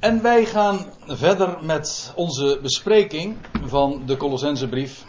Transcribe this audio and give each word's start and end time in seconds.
En 0.00 0.22
wij 0.22 0.44
gaan 0.44 0.86
verder 1.06 1.64
met 1.64 2.12
onze 2.14 2.58
bespreking 2.62 3.36
van 3.64 4.02
de 4.06 4.16
Colossensebrief. 4.16 5.04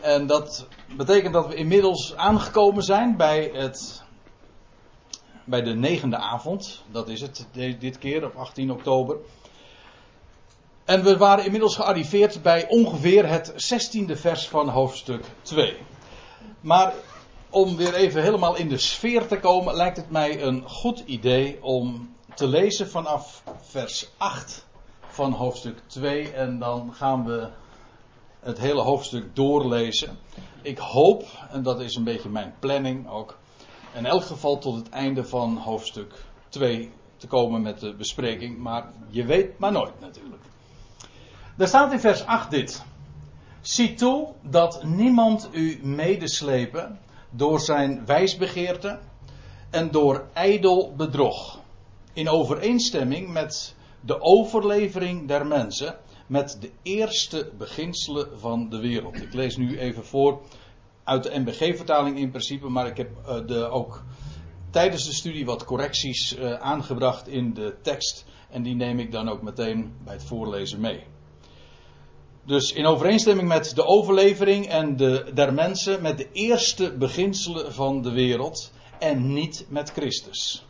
En 0.00 0.26
dat 0.26 0.66
betekent 0.96 1.32
dat 1.32 1.46
we 1.46 1.54
inmiddels 1.54 2.16
aangekomen 2.16 2.82
zijn 2.82 3.16
bij, 3.16 3.50
het, 3.52 4.02
bij 5.44 5.62
de 5.62 5.74
negende 5.74 6.16
avond. 6.16 6.82
Dat 6.90 7.08
is 7.08 7.20
het 7.20 7.46
dit 7.78 7.98
keer 7.98 8.24
op 8.24 8.36
18 8.36 8.70
oktober. 8.70 9.16
En 10.84 11.04
we 11.04 11.16
waren 11.16 11.44
inmiddels 11.44 11.76
gearriveerd 11.76 12.42
bij 12.42 12.68
ongeveer 12.68 13.28
het 13.28 13.52
16e 13.52 14.12
vers 14.12 14.48
van 14.48 14.68
hoofdstuk 14.68 15.24
2. 15.42 15.76
Maar 16.60 16.94
om 17.50 17.76
weer 17.76 17.94
even 17.94 18.22
helemaal 18.22 18.56
in 18.56 18.68
de 18.68 18.78
sfeer 18.78 19.26
te 19.26 19.38
komen, 19.38 19.74
lijkt 19.74 19.96
het 19.96 20.10
mij 20.10 20.42
een 20.42 20.68
goed 20.68 21.02
idee 21.06 21.62
om 21.62 22.14
te 22.34 22.46
lezen 22.46 22.88
vanaf 22.88 23.42
vers 23.60 24.10
8 24.16 24.66
van 25.00 25.32
hoofdstuk 25.32 25.78
2 25.86 26.32
en 26.32 26.58
dan 26.58 26.94
gaan 26.94 27.24
we 27.24 27.48
het 28.40 28.58
hele 28.58 28.80
hoofdstuk 28.80 29.36
doorlezen. 29.36 30.18
Ik 30.62 30.78
hoop, 30.78 31.24
en 31.50 31.62
dat 31.62 31.80
is 31.80 31.94
een 31.94 32.04
beetje 32.04 32.28
mijn 32.28 32.54
planning 32.58 33.08
ook, 33.08 33.38
in 33.94 34.06
elk 34.06 34.22
geval 34.22 34.58
tot 34.58 34.74
het 34.76 34.88
einde 34.88 35.24
van 35.24 35.56
hoofdstuk 35.56 36.24
2 36.48 36.92
te 37.16 37.26
komen 37.26 37.62
met 37.62 37.80
de 37.80 37.94
bespreking, 37.94 38.58
maar 38.58 38.92
je 39.08 39.24
weet 39.24 39.58
maar 39.58 39.72
nooit 39.72 40.00
natuurlijk. 40.00 40.42
Er 41.56 41.68
staat 41.68 41.92
in 41.92 42.00
vers 42.00 42.24
8 42.24 42.50
dit. 42.50 42.84
Zie 43.60 43.94
toe 43.94 44.28
dat 44.42 44.84
niemand 44.84 45.48
u 45.52 45.80
medeslepen 45.82 46.98
door 47.30 47.60
zijn 47.60 48.06
wijsbegeerte 48.06 48.98
en 49.70 49.90
door 49.90 50.26
ijdel 50.32 50.94
bedrog 50.96 51.59
in 52.12 52.28
overeenstemming 52.28 53.32
met 53.32 53.74
de 54.00 54.20
overlevering 54.20 55.28
der 55.28 55.46
mensen, 55.46 55.98
met 56.26 56.56
de 56.60 56.70
eerste 56.82 57.50
beginselen 57.58 58.40
van 58.40 58.68
de 58.68 58.78
wereld. 58.78 59.22
Ik 59.22 59.34
lees 59.34 59.56
nu 59.56 59.78
even 59.78 60.04
voor 60.04 60.40
uit 61.04 61.22
de 61.22 61.38
MBG-vertaling 61.38 62.18
in 62.18 62.30
principe, 62.30 62.68
maar 62.68 62.86
ik 62.86 62.96
heb 62.96 63.10
uh, 63.26 63.46
de, 63.46 63.68
ook 63.68 64.04
tijdens 64.70 65.06
de 65.06 65.12
studie 65.12 65.44
wat 65.44 65.64
correcties 65.64 66.36
uh, 66.36 66.54
aangebracht 66.54 67.28
in 67.28 67.54
de 67.54 67.76
tekst 67.82 68.24
en 68.50 68.62
die 68.62 68.74
neem 68.74 68.98
ik 68.98 69.12
dan 69.12 69.28
ook 69.28 69.42
meteen 69.42 69.92
bij 70.04 70.14
het 70.14 70.24
voorlezen 70.24 70.80
mee. 70.80 71.02
Dus 72.44 72.72
in 72.72 72.86
overeenstemming 72.86 73.48
met 73.48 73.74
de 73.74 73.84
overlevering 73.84 74.66
en 74.66 74.96
de, 74.96 75.30
der 75.34 75.54
mensen, 75.54 76.02
met 76.02 76.18
de 76.18 76.28
eerste 76.32 76.96
beginselen 76.96 77.72
van 77.72 78.02
de 78.02 78.10
wereld 78.10 78.72
en 78.98 79.32
niet 79.32 79.66
met 79.68 79.90
Christus. 79.90 80.64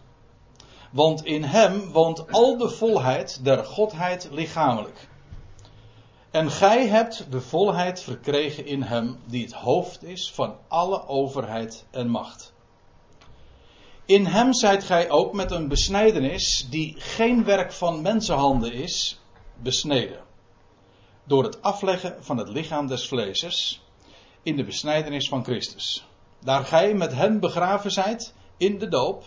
Want 0.91 1.25
in 1.25 1.43
hem 1.43 1.93
woont 1.93 2.33
al 2.33 2.57
de 2.57 2.69
volheid 2.69 3.45
der 3.45 3.65
Godheid 3.65 4.29
lichamelijk. 4.31 5.09
En 6.31 6.51
gij 6.51 6.87
hebt 6.87 7.27
de 7.31 7.41
volheid 7.41 8.03
verkregen 8.03 8.67
in 8.67 8.83
hem, 8.83 9.19
die 9.27 9.45
het 9.45 9.53
hoofd 9.53 10.03
is 10.03 10.33
van 10.33 10.57
alle 10.69 11.07
overheid 11.07 11.85
en 11.91 12.09
macht. 12.09 12.53
In 14.05 14.27
hem 14.27 14.55
zijt 14.55 14.85
gij 14.85 15.11
ook 15.11 15.33
met 15.33 15.51
een 15.51 15.69
besnijdenis, 15.69 16.67
die 16.71 16.95
geen 16.99 17.45
werk 17.45 17.73
van 17.73 18.03
mensenhanden 18.03 18.73
is, 18.73 19.21
besneden. 19.57 20.21
Door 21.25 21.45
het 21.45 21.63
afleggen 21.63 22.25
van 22.25 22.37
het 22.37 22.49
lichaam 22.49 22.87
des 22.87 23.09
vleeses 23.09 23.83
in 24.43 24.57
de 24.57 24.65
besnijdenis 24.65 25.29
van 25.29 25.45
Christus. 25.45 26.07
Daar 26.41 26.65
gij 26.65 26.95
met 26.95 27.13
hem 27.13 27.41
begraven 27.41 27.91
zijt 27.91 28.35
in 28.57 28.79
de 28.79 28.89
doop 28.89 29.25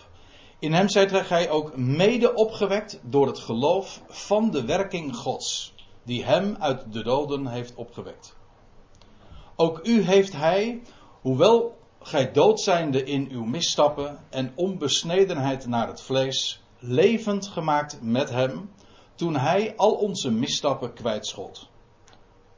in 0.64 0.72
hem 0.72 0.88
zijt 0.88 1.12
gij 1.26 1.50
ook 1.50 1.76
mede 1.76 2.34
opgewekt 2.34 3.00
door 3.02 3.26
het 3.26 3.38
geloof 3.38 4.02
van 4.08 4.50
de 4.50 4.64
werking 4.64 5.16
Gods, 5.16 5.74
die 6.02 6.24
hem 6.24 6.56
uit 6.58 6.92
de 6.92 7.02
doden 7.02 7.46
heeft 7.46 7.74
opgewekt. 7.74 8.36
Ook 9.56 9.80
u 9.82 10.02
heeft 10.02 10.32
hij, 10.32 10.82
hoewel 11.20 11.76
gij 12.00 12.32
dood 12.32 12.60
zijnde 12.60 13.04
in 13.04 13.28
uw 13.30 13.44
misstappen 13.44 14.18
en 14.30 14.52
onbesnedenheid 14.54 15.66
naar 15.66 15.86
het 15.88 16.00
vlees, 16.00 16.62
levend 16.78 17.46
gemaakt 17.46 17.98
met 18.02 18.30
hem, 18.30 18.70
toen 19.14 19.36
hij 19.36 19.76
al 19.76 19.92
onze 19.92 20.30
misstappen 20.30 20.92
kwijtschot. 20.92 21.68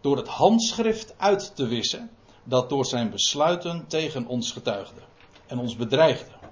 Door 0.01 0.17
het 0.17 0.29
handschrift 0.29 1.15
uit 1.19 1.57
te 1.57 1.67
wissen, 1.67 2.11
dat 2.45 2.69
door 2.69 2.85
zijn 2.85 3.11
besluiten 3.11 3.87
tegen 3.87 4.27
ons 4.27 4.53
getuigde 4.53 5.01
en 5.47 5.59
ons 5.59 5.77
bedreigde. 5.77 6.46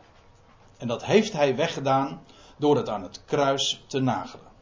En 0.79 0.89
dat 0.89 1.05
heeft 1.05 1.33
hij 1.33 1.57
weggedaan 1.57 2.23
door 2.59 2.77
het 2.77 2.89
aan 2.89 3.03
het 3.03 3.25
kruis 3.25 3.85
te 3.87 4.01
nagelen. 4.01 4.53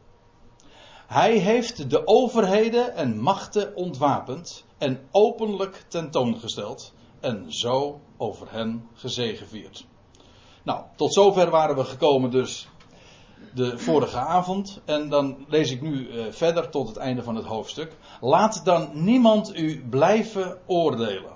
Hij 1.06 1.36
heeft 1.36 1.90
de 1.90 2.06
overheden 2.06 2.94
en 2.94 3.20
machten 3.20 3.76
ontwapend 3.76 4.64
en 4.78 5.08
openlijk 5.10 5.84
tentoongesteld 5.88 6.92
en 7.20 7.52
zo 7.52 8.00
over 8.16 8.52
hen 8.52 8.88
gezegevierd. 8.94 9.86
Nou, 10.62 10.84
tot 10.96 11.14
zover 11.14 11.50
waren 11.50 11.76
we 11.76 11.84
gekomen 11.84 12.30
dus 12.30 12.68
de 13.54 13.78
vorige 13.78 14.18
avond. 14.18 14.80
En 14.84 15.08
dan 15.08 15.44
lees 15.48 15.70
ik 15.70 15.82
nu 15.82 16.08
uh, 16.08 16.24
verder 16.30 16.68
tot 16.68 16.88
het 16.88 16.96
einde 16.96 17.22
van 17.22 17.34
het 17.34 17.44
hoofdstuk. 17.44 17.96
Laat 18.20 18.64
dan 18.64 18.90
niemand 19.04 19.56
u 19.56 19.88
blijven 19.88 20.58
oordelen. 20.66 21.32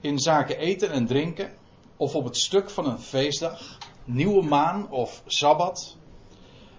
In 0.00 0.18
zaken 0.18 0.58
eten 0.58 0.90
en 0.90 1.06
drinken 1.06 1.50
of 1.96 2.14
op 2.14 2.24
het 2.24 2.36
stuk 2.36 2.70
van 2.70 2.86
een 2.86 2.98
feestdag, 2.98 3.78
nieuwe 4.04 4.42
maan 4.42 4.90
of 4.90 5.22
sabbat. 5.26 5.96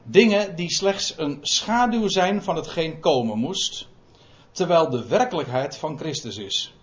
Dingen 0.04 0.56
die 0.56 0.70
slechts 0.70 1.18
een 1.18 1.38
schaduw 1.42 2.08
zijn 2.08 2.44
van 2.44 2.56
hetgeen 2.56 3.00
komen 3.00 3.38
moest, 3.38 3.88
terwijl 4.52 4.90
de 4.90 5.08
werkelijkheid 5.08 5.78
van 5.78 5.98
Christus 5.98 6.38
is. 6.38 6.74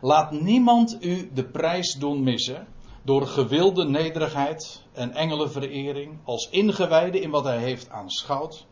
Laat 0.00 0.30
niemand 0.30 0.96
u 1.00 1.30
de 1.32 1.44
prijs 1.44 1.94
doen 1.94 2.22
missen 2.22 2.66
door 3.04 3.26
gewilde 3.26 3.84
nederigheid 3.84 4.82
en 4.92 5.12
engelenverering 5.12 6.18
als 6.24 6.48
ingewijde 6.50 7.20
in 7.20 7.30
wat 7.30 7.44
hij 7.44 7.58
heeft 7.58 7.88
aanschouwd, 7.90 8.66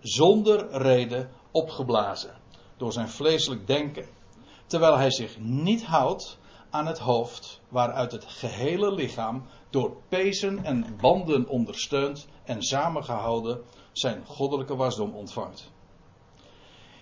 zonder 0.00 0.70
reden 0.70 1.30
opgeblazen 1.50 2.40
door 2.76 2.92
zijn 2.92 3.08
vleeselijk 3.08 3.66
denken, 3.66 4.06
terwijl 4.66 4.96
hij 4.96 5.10
zich 5.10 5.38
niet 5.38 5.84
houdt 5.84 6.38
aan 6.72 6.86
het 6.86 6.98
hoofd, 6.98 7.60
waaruit 7.68 8.12
het 8.12 8.24
gehele 8.24 8.92
lichaam 8.92 9.42
door 9.70 9.96
pezen 10.08 10.64
en 10.64 10.96
banden 11.00 11.48
ondersteund 11.48 12.26
en 12.44 12.62
samengehouden 12.62 13.60
zijn 13.92 14.24
goddelijke 14.26 14.76
wasdom 14.76 15.14
ontvangt. 15.14 15.70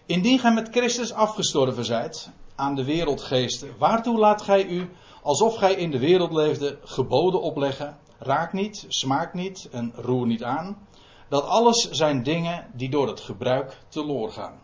Indien 0.07 0.39
gij 0.39 0.53
met 0.53 0.69
Christus 0.71 1.13
afgestorven 1.13 1.85
zijt 1.85 2.31
aan 2.55 2.75
de 2.75 2.85
wereldgeesten, 2.85 3.75
waartoe 3.79 4.19
laat 4.19 4.43
gij 4.43 4.67
u, 4.67 4.91
alsof 5.23 5.57
gij 5.57 5.75
in 5.75 5.91
de 5.91 5.99
wereld 5.99 6.33
leefde, 6.33 6.79
geboden 6.83 7.43
opleggen? 7.43 7.99
Raak 8.19 8.53
niet, 8.53 8.85
smaak 8.89 9.35
niet 9.35 9.69
en 9.73 9.93
roer 9.95 10.27
niet 10.27 10.43
aan. 10.43 10.89
Dat 11.29 11.45
alles 11.45 11.91
zijn 11.91 12.23
dingen 12.23 12.71
die 12.75 12.91
door 12.91 13.09
het 13.09 13.21
gebruik 13.21 13.79
teloor 13.89 14.33
gaan. 14.33 14.61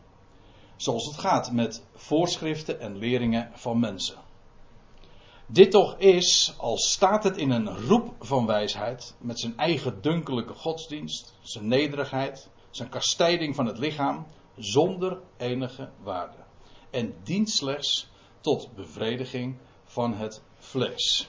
Zoals 0.77 1.06
het 1.06 1.19
gaat 1.19 1.53
met 1.53 1.84
voorschriften 1.94 2.81
en 2.81 2.97
leringen 2.97 3.50
van 3.55 3.81
mensen. 3.81 4.25
Dit 5.47 5.71
toch 5.71 5.97
is, 5.99 6.55
als 6.57 6.93
staat 6.93 7.25
het 7.25 7.37
in 7.37 7.51
een 7.51 7.87
roep 7.87 8.15
van 8.21 8.47
wijsheid, 8.47 9.15
met 9.19 9.41
zijn 9.41 9.57
eigen 9.57 10.03
dunkelijke 10.03 10.55
godsdienst, 10.55 11.34
zijn 11.43 11.69
nederigheid, 11.69 12.49
zijn 12.71 12.89
kastijding 12.89 13.55
van 13.55 13.67
het 13.67 13.79
lichaam, 13.79 14.27
zonder 14.56 15.19
enige 15.37 15.91
waarde. 16.03 16.37
En 16.91 17.15
dient 17.23 17.51
slechts 17.51 18.09
tot 18.41 18.75
bevrediging 18.75 19.56
van 19.85 20.15
het 20.15 20.43
vlees. 20.59 21.29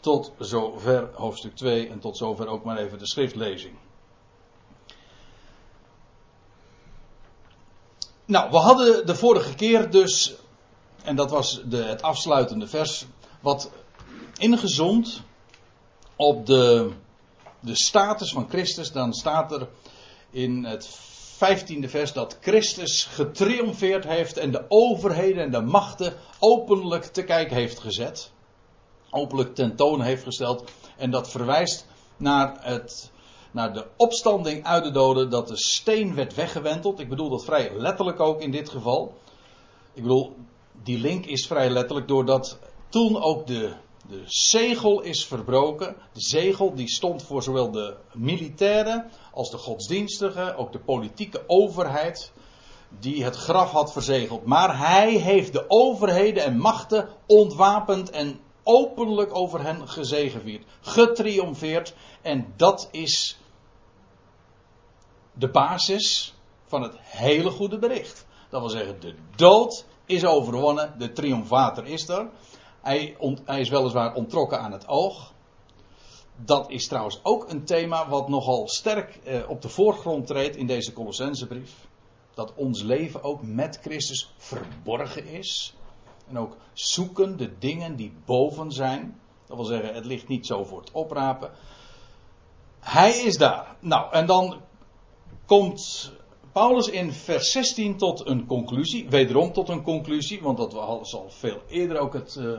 Tot 0.00 0.32
zover 0.38 1.10
hoofdstuk 1.14 1.56
2 1.56 1.88
en 1.88 1.98
tot 1.98 2.16
zover 2.16 2.46
ook 2.46 2.64
maar 2.64 2.78
even 2.78 2.98
de 2.98 3.06
schriftlezing. 3.06 3.74
Nou, 8.24 8.50
we 8.50 8.56
hadden 8.56 9.06
de 9.06 9.14
vorige 9.14 9.54
keer 9.54 9.90
dus, 9.90 10.34
en 11.02 11.16
dat 11.16 11.30
was 11.30 11.62
de, 11.64 11.84
het 11.84 12.02
afsluitende 12.02 12.66
vers, 12.66 13.06
wat 13.46 13.70
ingezond 14.38 15.22
op 16.16 16.46
de, 16.46 16.90
de 17.60 17.76
status 17.76 18.32
van 18.32 18.48
Christus, 18.48 18.92
dan 18.92 19.12
staat 19.12 19.52
er 19.52 19.68
in 20.30 20.64
het 20.64 20.86
vijftiende 21.36 21.88
vers 21.88 22.12
dat 22.12 22.38
Christus 22.40 23.04
getriomfeerd 23.04 24.04
heeft 24.04 24.36
en 24.36 24.50
de 24.50 24.64
overheden 24.68 25.42
en 25.42 25.50
de 25.50 25.60
machten 25.60 26.14
openlijk 26.38 27.04
te 27.04 27.24
kijk 27.24 27.50
heeft 27.50 27.78
gezet. 27.78 28.30
Openlijk 29.10 29.54
tentoon 29.54 30.00
heeft 30.00 30.22
gesteld. 30.22 30.70
En 30.96 31.10
dat 31.10 31.30
verwijst 31.30 31.86
naar, 32.16 32.56
het, 32.60 33.10
naar 33.50 33.72
de 33.72 33.86
opstanding 33.96 34.64
uit 34.64 34.84
de 34.84 34.90
doden, 34.90 35.30
dat 35.30 35.48
de 35.48 35.56
steen 35.56 36.14
werd 36.14 36.34
weggewenteld. 36.34 37.00
Ik 37.00 37.08
bedoel 37.08 37.30
dat 37.30 37.44
vrij 37.44 37.70
letterlijk 37.76 38.20
ook 38.20 38.40
in 38.40 38.50
dit 38.50 38.68
geval. 38.68 39.14
Ik 39.94 40.02
bedoel, 40.02 40.36
die 40.82 40.98
link 40.98 41.26
is 41.26 41.46
vrij 41.46 41.70
letterlijk 41.70 42.08
doordat 42.08 42.58
toen 42.88 43.22
ook 43.22 43.46
de 43.46 43.74
De 44.08 44.22
zegel 44.26 45.00
is 45.00 45.26
verbroken. 45.26 45.96
De 46.12 46.20
zegel 46.20 46.74
die 46.74 46.88
stond 46.88 47.22
voor 47.22 47.42
zowel 47.42 47.70
de 47.70 47.96
militairen 48.12 49.10
als 49.32 49.50
de 49.50 49.58
godsdienstige, 49.58 50.54
ook 50.56 50.72
de 50.72 50.78
politieke 50.78 51.42
overheid, 51.46 52.32
die 52.98 53.24
het 53.24 53.36
graf 53.36 53.70
had 53.70 53.92
verzegeld. 53.92 54.44
Maar 54.44 54.78
hij 54.78 55.12
heeft 55.12 55.52
de 55.52 55.64
overheden 55.68 56.44
en 56.44 56.58
machten 56.58 57.08
ontwapend 57.26 58.10
en 58.10 58.40
openlijk 58.62 59.34
over 59.34 59.62
hen 59.62 59.88
gezegevierd, 59.88 60.64
getriomfeerd. 60.80 61.94
En 62.22 62.52
dat 62.56 62.88
is 62.90 63.38
de 65.32 65.48
basis 65.48 66.34
van 66.66 66.82
het 66.82 66.94
hele 66.98 67.50
goede 67.50 67.78
bericht. 67.78 68.26
Dat 68.48 68.60
wil 68.60 68.70
zeggen, 68.70 69.00
de 69.00 69.14
dood 69.36 69.84
is 70.06 70.24
overwonnen, 70.24 70.94
de 70.98 71.12
triomfator 71.12 71.86
is 71.86 72.08
er. 72.08 72.28
Hij, 72.86 73.16
hij, 73.44 73.60
is 73.60 73.68
weliswaar 73.68 74.14
ontrokken 74.14 74.60
aan 74.60 74.72
het 74.72 74.88
oog. 74.88 75.32
Dat 76.36 76.70
is 76.70 76.88
trouwens 76.88 77.20
ook 77.22 77.50
een 77.50 77.64
thema 77.64 78.08
wat 78.08 78.28
nogal 78.28 78.68
sterk 78.68 79.16
eh, 79.24 79.50
op 79.50 79.62
de 79.62 79.68
voorgrond 79.68 80.26
treedt 80.26 80.56
in 80.56 80.66
deze 80.66 80.92
Colossensebrief. 80.92 81.86
Dat 82.34 82.52
ons 82.54 82.82
leven 82.82 83.22
ook 83.22 83.42
met 83.42 83.78
Christus 83.82 84.34
verborgen 84.36 85.26
is. 85.26 85.74
En 86.28 86.38
ook 86.38 86.56
zoeken 86.72 87.36
de 87.36 87.58
dingen 87.58 87.96
die 87.96 88.12
boven 88.24 88.72
zijn. 88.72 89.20
Dat 89.46 89.56
wil 89.56 89.66
zeggen, 89.66 89.94
het 89.94 90.04
ligt 90.04 90.28
niet 90.28 90.46
zo 90.46 90.64
voor 90.64 90.80
het 90.80 90.90
oprapen. 90.92 91.50
Hij 92.80 93.10
is 93.10 93.36
daar. 93.36 93.76
Nou, 93.80 94.12
en 94.12 94.26
dan 94.26 94.60
komt 95.46 96.12
Paulus 96.56 96.88
in 96.88 97.12
vers 97.12 97.50
16 97.52 97.96
tot 97.96 98.26
een 98.26 98.46
conclusie. 98.46 99.08
Wederom 99.08 99.52
tot 99.52 99.68
een 99.68 99.82
conclusie, 99.82 100.42
want 100.42 100.58
dat 100.58 100.72
was 100.72 101.14
al 101.14 101.30
veel 101.30 101.60
eerder 101.68 101.98
ook 101.98 102.12
het, 102.12 102.36
uh, 102.38 102.58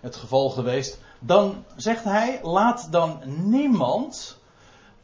het 0.00 0.16
geval 0.16 0.50
geweest. 0.50 1.00
Dan 1.18 1.64
zegt 1.76 2.04
hij: 2.04 2.40
laat 2.42 2.88
dan 2.90 3.20
niemand 3.26 4.38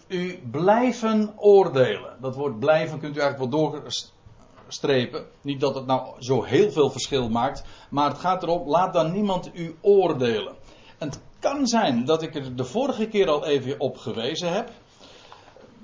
u 0.07 0.39
blijven 0.51 1.33
oordelen. 1.37 2.17
Dat 2.21 2.35
woord 2.37 2.59
blijven 2.59 2.99
kunt 2.99 3.17
u 3.17 3.21
eigenlijk 3.21 3.53
wel 3.53 3.71
doorstrepen. 3.71 5.27
Niet 5.41 5.61
dat 5.61 5.75
het 5.75 5.87
nou 5.87 6.23
zo 6.23 6.43
heel 6.43 6.71
veel 6.71 6.91
verschil 6.91 7.29
maakt, 7.29 7.65
maar 7.91 8.09
het 8.09 8.19
gaat 8.19 8.43
erom: 8.43 8.69
laat 8.69 8.93
dan 8.93 9.13
niemand 9.13 9.51
u 9.55 9.77
oordelen. 9.81 10.55
En 10.99 11.09
het 11.09 11.21
kan 11.39 11.67
zijn 11.67 12.05
dat 12.05 12.23
ik 12.23 12.35
er 12.35 12.57
de 12.57 12.65
vorige 12.65 13.09
keer 13.09 13.29
al 13.29 13.47
even 13.47 13.81
op 13.81 13.97
gewezen 13.97 14.53
heb 14.53 14.71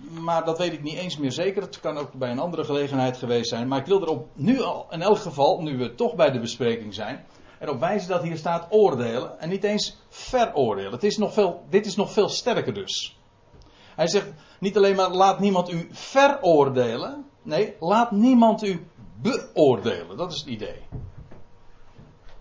maar 0.09 0.45
dat 0.45 0.59
weet 0.59 0.73
ik 0.73 0.83
niet 0.83 0.97
eens 0.97 1.17
meer 1.17 1.33
zeker. 1.33 1.63
Het 1.63 1.81
kan 1.81 1.99
ook 1.99 2.13
bij 2.13 2.31
een 2.31 2.39
andere 2.39 2.65
gelegenheid 2.65 3.17
geweest 3.17 3.49
zijn. 3.49 3.69
Maar 3.69 3.79
ik 3.79 3.87
wil 3.87 4.03
erop 4.03 4.29
nu 4.35 4.61
al, 4.61 4.87
in 4.91 5.03
elk 5.03 5.19
geval, 5.19 5.63
nu 5.63 5.79
we 5.79 5.95
toch 5.95 6.15
bij 6.15 6.31
de 6.31 6.41
bespreking 6.41 6.95
zijn, 6.95 7.25
erop 7.61 7.81
wijzen 7.81 8.09
dat 8.09 8.23
hier 8.23 8.37
staat 8.37 8.67
oordelen 8.71 9.41
en 9.41 9.49
niet 9.49 9.65
eens 9.65 9.97
veroordelen. 10.09 10.93
Het 10.93 11.05
is 11.05 11.17
nog 11.17 11.33
veel, 11.33 11.65
dit 11.69 11.87
is 11.87 11.97
nog 11.97 12.13
veel 12.13 12.29
sterker 12.29 12.75
dus. 12.75 13.19
Hij 13.95 14.09
zegt 14.09 14.33
niet 14.61 14.77
alleen 14.77 14.97
maar 14.97 15.11
laat 15.11 15.41
niemand 15.41 15.73
u 15.73 15.89
veroordelen. 15.93 17.25
Nee, 17.43 17.75
laat 17.81 18.11
niemand 18.11 18.63
u 18.63 18.87
beoordelen. 19.23 20.17
Dat 20.17 20.33
is 20.33 20.39
het 20.39 20.49
idee. 20.49 20.83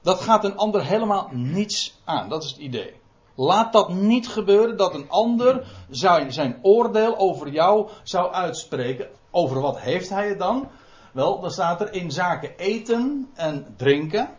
Dat 0.02 0.22
gaat 0.22 0.44
een 0.44 0.58
ander 0.58 0.86
helemaal 0.86 1.30
niets 1.32 2.00
aan. 2.06 2.30
Dat 2.30 2.44
is 2.44 2.50
het 2.50 2.60
idee. 2.60 2.94
Laat 3.36 3.74
dat 3.74 3.90
niet 3.90 4.28
gebeuren 4.28 4.78
dat 4.78 4.94
een 4.94 5.10
ander 5.10 5.68
zijn, 5.90 6.34
zijn 6.34 6.60
oordeel 6.62 7.18
over 7.18 7.50
jou 7.50 7.90
zou 8.04 8.32
uitspreken. 8.32 9.10
Over 9.32 9.62
wat 9.62 9.80
heeft 9.80 10.10
hij 10.10 10.28
het 10.28 10.40
dan? 10.40 10.68
Wel, 11.14 11.40
dan 11.40 11.52
staat 11.52 11.82
er 11.82 11.94
in 11.94 12.12
zaken 12.12 12.58
eten 12.58 13.30
en 13.34 13.74
drinken. 13.78 14.30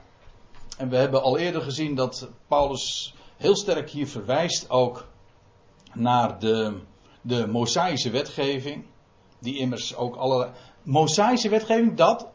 En 0.81 0.89
we 0.89 0.97
hebben 0.97 1.23
al 1.23 1.39
eerder 1.39 1.63
gezien 1.63 1.95
dat 1.95 2.29
Paulus 2.49 3.15
heel 3.37 3.57
sterk 3.57 3.91
hier 3.91 4.09
verwijst 4.09 4.71
ook 4.71 5.07
naar 5.93 6.39
de, 6.39 6.81
de 7.21 7.47
Mosaïsche 7.47 8.11
wetgeving. 8.11 8.85
Die 9.41 9.59
immers 9.59 9.97
ook 9.97 10.17
alle. 10.17 10.51
Mosaïsche 10.83 11.49
wetgeving, 11.49 11.97
dat. 11.97 12.29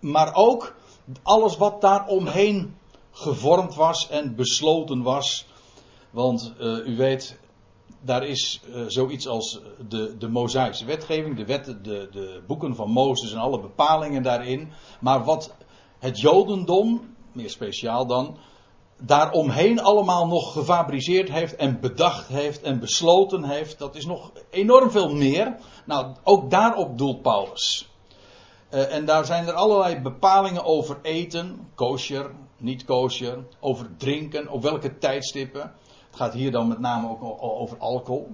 Maar 0.00 0.34
ook 0.34 0.76
alles 1.22 1.56
wat 1.56 1.80
daar 1.80 2.06
omheen 2.06 2.76
gevormd 3.10 3.74
was 3.74 4.08
en 4.08 4.34
besloten 4.34 5.02
was. 5.02 5.46
Want 6.10 6.52
uh, 6.60 6.86
u 6.86 6.96
weet, 6.96 7.38
daar 8.00 8.26
is 8.26 8.60
uh, 8.68 8.84
zoiets 8.86 9.28
als 9.28 9.60
de, 9.88 10.16
de 10.16 10.28
Mosaïsche 10.28 10.84
wetgeving, 10.84 11.36
de, 11.36 11.44
wetten, 11.44 11.82
de, 11.82 12.08
de 12.10 12.42
boeken 12.46 12.74
van 12.74 12.90
Mozes 12.90 13.32
en 13.32 13.38
alle 13.38 13.60
bepalingen 13.60 14.22
daarin. 14.22 14.72
Maar 15.00 15.24
wat 15.24 15.54
het 16.06 16.20
Jodendom, 16.20 17.14
meer 17.32 17.50
speciaal 17.50 18.06
dan, 18.06 18.36
daaromheen 19.02 19.80
allemaal 19.80 20.26
nog 20.26 20.52
gefabriceerd 20.52 21.30
heeft 21.30 21.56
en 21.56 21.80
bedacht 21.80 22.28
heeft 22.28 22.62
en 22.62 22.80
besloten 22.80 23.44
heeft, 23.44 23.78
dat 23.78 23.94
is 23.94 24.06
nog 24.06 24.32
enorm 24.50 24.90
veel 24.90 25.14
meer. 25.14 25.56
Nou, 25.84 26.14
ook 26.24 26.50
daarop 26.50 26.98
doelt 26.98 27.22
Paulus. 27.22 27.88
Uh, 28.70 28.94
en 28.94 29.04
daar 29.04 29.24
zijn 29.24 29.46
er 29.46 29.52
allerlei 29.52 30.00
bepalingen 30.00 30.64
over 30.64 30.98
eten, 31.02 31.68
kosher, 31.74 32.30
niet 32.56 32.84
kosher, 32.84 33.44
over 33.60 33.96
drinken, 33.96 34.48
op 34.48 34.62
welke 34.62 34.98
tijdstippen. 34.98 35.72
Het 36.06 36.16
gaat 36.16 36.32
hier 36.32 36.50
dan 36.50 36.68
met 36.68 36.78
name 36.78 37.08
ook 37.08 37.40
over 37.40 37.78
alcohol. 37.78 38.28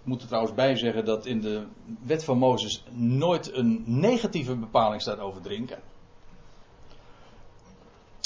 Ik 0.00 0.08
moet 0.08 0.20
er 0.20 0.26
trouwens 0.26 0.54
bij 0.54 0.76
zeggen 0.76 1.04
dat 1.04 1.26
in 1.26 1.40
de 1.40 1.66
wet 2.02 2.24
van 2.24 2.38
Mozes 2.38 2.84
nooit 2.90 3.54
een 3.54 3.82
negatieve 3.86 4.56
bepaling 4.56 5.02
staat 5.02 5.18
over 5.18 5.42
drinken. 5.42 5.78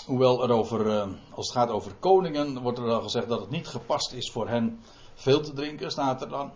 Hoewel 0.06 0.42
er 0.42 0.50
over, 0.50 0.90
eh, 0.90 1.06
als 1.34 1.46
het 1.46 1.56
gaat 1.56 1.70
over 1.70 1.94
koningen, 1.94 2.62
wordt 2.62 2.78
er 2.78 2.90
al 2.90 3.02
gezegd 3.02 3.28
dat 3.28 3.40
het 3.40 3.50
niet 3.50 3.66
gepast 3.66 4.12
is 4.12 4.30
voor 4.30 4.48
hen 4.48 4.80
veel 5.14 5.40
te 5.40 5.52
drinken, 5.52 5.90
staat 5.90 6.22
er 6.22 6.28
dan. 6.28 6.52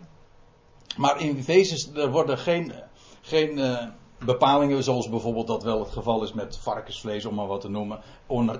Maar 0.97 1.21
in 1.21 1.43
wezen, 1.43 1.95
er 1.95 2.11
worden 2.11 2.37
geen, 2.37 2.73
geen 3.21 3.57
uh, 3.57 3.87
bepalingen, 4.25 4.83
zoals 4.83 5.09
bijvoorbeeld 5.09 5.47
dat 5.47 5.63
wel 5.63 5.79
het 5.79 5.91
geval 5.91 6.23
is 6.23 6.33
met 6.33 6.57
varkensvlees, 6.57 7.25
om 7.25 7.35
maar 7.35 7.47
wat 7.47 7.61
te 7.61 7.69
noemen. 7.69 8.01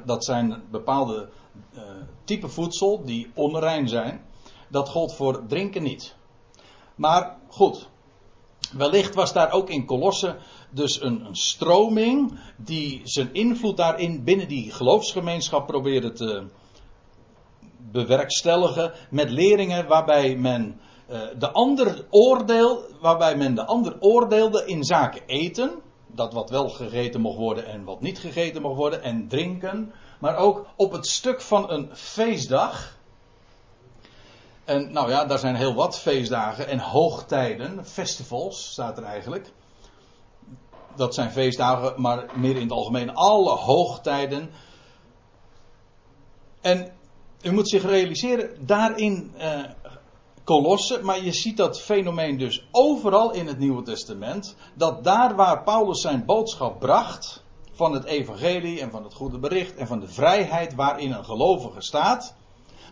Dat 0.06 0.26
zijn 0.26 0.64
bepaalde 0.72 1.30
uh, 1.74 1.82
type 2.24 2.48
voedsel 2.48 3.06
die 3.06 3.32
onrein 3.34 3.90
zijn. 3.90 4.26
Dat 4.68 4.90
gold 4.90 5.14
voor 5.14 5.46
drinken 5.48 5.84
niet. 5.84 6.16
Maar 6.96 7.38
goed, 7.48 7.90
wellicht 8.74 9.16
was 9.16 9.34
daar 9.34 9.52
ook 9.52 9.70
in 9.70 9.86
Kolossen 9.86 10.38
dus 10.72 11.02
een, 11.02 11.26
een 11.26 11.36
stroming 11.36 12.40
die 12.58 13.02
zijn 13.04 13.34
invloed 13.34 13.78
daarin 13.78 14.24
binnen 14.24 14.48
die 14.48 14.72
geloofsgemeenschap 14.72 15.68
probeerde 15.68 16.12
te 16.12 16.44
bewerkstelligen 17.92 18.94
met 19.10 19.30
leringen 19.30 19.88
waarbij 19.88 20.36
men 20.36 20.80
uh, 21.10 21.22
de 21.40 21.52
ander 21.52 22.06
oordeel, 22.10 22.86
waarbij 23.02 23.38
men 23.38 23.56
de 23.56 23.66
ander 23.66 23.96
oordeelde 24.00 24.66
in 24.66 24.84
zaken 24.84 25.22
eten, 25.26 25.72
dat 26.08 26.34
wat 26.34 26.50
wel 26.50 26.70
gegeten 26.70 27.22
mocht 27.22 27.38
worden 27.38 27.66
en 27.66 27.84
wat 27.84 28.02
niet 28.02 28.20
gegeten 28.20 28.62
mocht 28.62 28.78
worden, 28.78 29.04
en 29.04 29.28
drinken, 29.28 29.94
maar 30.20 30.36
ook 30.36 30.66
op 30.76 30.92
het 30.92 31.08
stuk 31.08 31.42
van 31.42 31.72
een 31.72 31.90
feestdag. 31.94 32.98
En 34.66 34.92
nou 34.92 35.10
ja, 35.10 35.26
daar 35.26 35.40
zijn 35.40 35.56
heel 35.56 35.74
wat 35.74 36.00
feestdagen 36.00 36.68
en 36.68 36.80
hoogtijden, 36.80 37.86
festivals 37.86 38.72
staat 38.72 38.98
er 38.98 39.04
eigenlijk. 39.04 39.52
Dat 40.96 41.14
zijn 41.14 41.32
feestdagen, 41.32 42.02
maar 42.02 42.26
meer 42.34 42.56
in 42.56 42.62
het 42.62 42.72
algemeen 42.72 43.14
alle 43.14 43.56
hoogtijden. 43.56 44.50
En 46.62 46.94
u 47.42 47.52
moet 47.52 47.70
zich 47.70 47.84
realiseren, 47.84 48.66
daarin 48.66 49.34
uh, 49.38 49.60
Kolossen, 50.44 51.06
maar 51.06 51.24
je 51.24 51.32
ziet 51.32 51.58
dat 51.58 51.82
fenomeen 51.82 52.38
dus 52.38 52.68
overal 52.72 53.32
in 53.32 53.48
het 53.48 53.60
Nieuwe 53.60 53.84
Testament. 53.84 54.56
Dat 54.74 55.04
daar 55.04 55.36
waar 55.36 55.64
Paulus 55.64 56.02
zijn 56.02 56.26
boodschap 56.26 56.80
bracht, 56.80 57.44
van 57.72 57.94
het 57.94 58.04
evangelie 58.04 58.82
en 58.82 58.92
van 58.92 59.04
het 59.04 59.14
goede 59.14 59.40
bericht 59.40 59.76
en 59.76 59.88
van 59.88 60.00
de 60.00 60.08
vrijheid 60.08 60.76
waarin 60.76 61.12
een 61.12 61.26
gelovige 61.26 61.82
staat, 61.82 62.36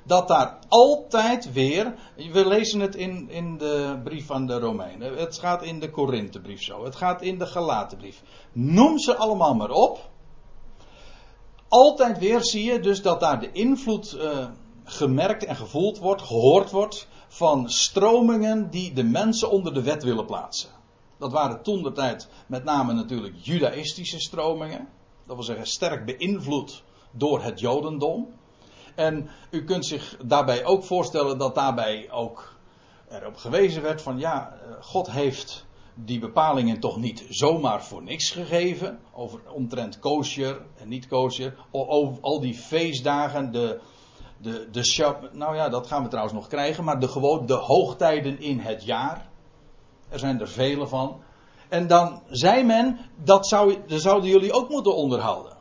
dat 0.03 0.27
daar 0.27 0.59
altijd 0.67 1.51
weer, 1.51 1.95
we 2.15 2.47
lezen 2.47 2.79
het 2.79 2.95
in, 2.95 3.29
in 3.29 3.57
de 3.57 3.99
brief 4.03 4.31
aan 4.31 4.45
de 4.45 4.59
Romeinen, 4.59 5.17
het 5.17 5.39
gaat 5.39 5.63
in 5.63 5.79
de 5.79 5.89
Korinthebrief 5.89 6.61
zo, 6.61 6.83
het 6.83 6.95
gaat 6.95 7.21
in 7.21 7.37
de 7.37 7.45
Galatenbrief. 7.45 8.21
Noem 8.51 8.99
ze 8.99 9.15
allemaal 9.15 9.53
maar 9.53 9.71
op. 9.71 10.09
Altijd 11.67 12.17
weer 12.17 12.43
zie 12.43 12.63
je 12.63 12.79
dus 12.79 13.01
dat 13.01 13.19
daar 13.19 13.39
de 13.39 13.51
invloed 13.51 14.13
uh, 14.13 14.47
gemerkt 14.83 15.45
en 15.45 15.55
gevoeld 15.55 15.97
wordt, 15.97 16.21
gehoord 16.21 16.71
wordt 16.71 17.07
van 17.27 17.69
stromingen 17.69 18.69
die 18.69 18.93
de 18.93 19.03
mensen 19.03 19.51
onder 19.51 19.73
de 19.73 19.83
wet 19.83 20.03
willen 20.03 20.25
plaatsen. 20.25 20.69
Dat 21.17 21.31
waren 21.31 21.63
toen 21.63 21.83
de 21.83 21.91
tijd 21.91 22.27
met 22.47 22.63
name 22.63 22.93
natuurlijk 22.93 23.35
judaïstische 23.41 24.19
stromingen. 24.19 24.87
Dat 25.25 25.35
wil 25.35 25.45
zeggen 25.45 25.65
sterk 25.65 26.05
beïnvloed 26.05 26.83
door 27.11 27.43
het 27.43 27.59
jodendom. 27.59 28.27
En 28.99 29.29
u 29.49 29.63
kunt 29.63 29.85
zich 29.85 30.17
daarbij 30.25 30.65
ook 30.65 30.83
voorstellen 30.83 31.37
dat 31.37 31.55
daarbij 31.55 32.11
ook 32.11 32.55
erop 33.09 33.35
gewezen 33.35 33.81
werd 33.81 34.01
van 34.01 34.19
ja, 34.19 34.53
eh, 34.53 34.71
God 34.81 35.11
heeft 35.11 35.65
die 35.95 36.19
bepalingen 36.19 36.79
toch 36.79 36.97
niet 36.97 37.25
zomaar 37.29 37.83
voor 37.83 38.03
niks 38.03 38.31
gegeven. 38.31 38.99
Over 39.13 39.39
omtrent 39.53 39.99
kosher 39.99 40.61
en 40.77 40.87
niet 40.87 41.07
kosher. 41.07 41.55
Over 41.71 42.21
al 42.21 42.39
die 42.39 42.53
feestdagen, 42.53 43.51
de, 43.51 43.79
de, 44.37 44.67
de, 44.71 45.29
nou 45.31 45.55
ja, 45.55 45.69
dat 45.69 45.87
gaan 45.87 46.03
we 46.03 46.09
trouwens 46.09 46.35
nog 46.35 46.47
krijgen, 46.47 46.83
maar 46.83 46.99
de, 46.99 47.07
gewoon 47.07 47.45
de 47.45 47.53
hoogtijden 47.53 48.39
in 48.39 48.59
het 48.59 48.85
jaar. 48.85 49.29
Er 50.09 50.19
zijn 50.19 50.39
er 50.39 50.49
vele 50.49 50.87
van. 50.87 51.21
En 51.69 51.87
dan 51.87 52.21
zei 52.29 52.63
men, 52.63 52.99
dat, 53.23 53.47
zou, 53.47 53.77
dat 53.87 54.01
zouden 54.01 54.29
jullie 54.29 54.53
ook 54.53 54.69
moeten 54.69 54.95
onderhouden. 54.95 55.57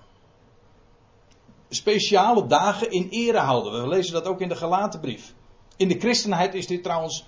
Speciale 1.69 2.47
dagen 2.47 2.91
in 2.91 3.09
ere 3.09 3.39
houden. 3.39 3.83
We 3.83 3.89
lezen 3.89 4.13
dat 4.13 4.27
ook 4.27 4.41
in 4.41 4.49
de 4.49 4.57
Galatenbrief. 4.57 5.35
In 5.77 5.89
de 5.89 5.99
christenheid 5.99 6.55
is 6.55 6.67
dit 6.67 6.83
trouwens 6.83 7.25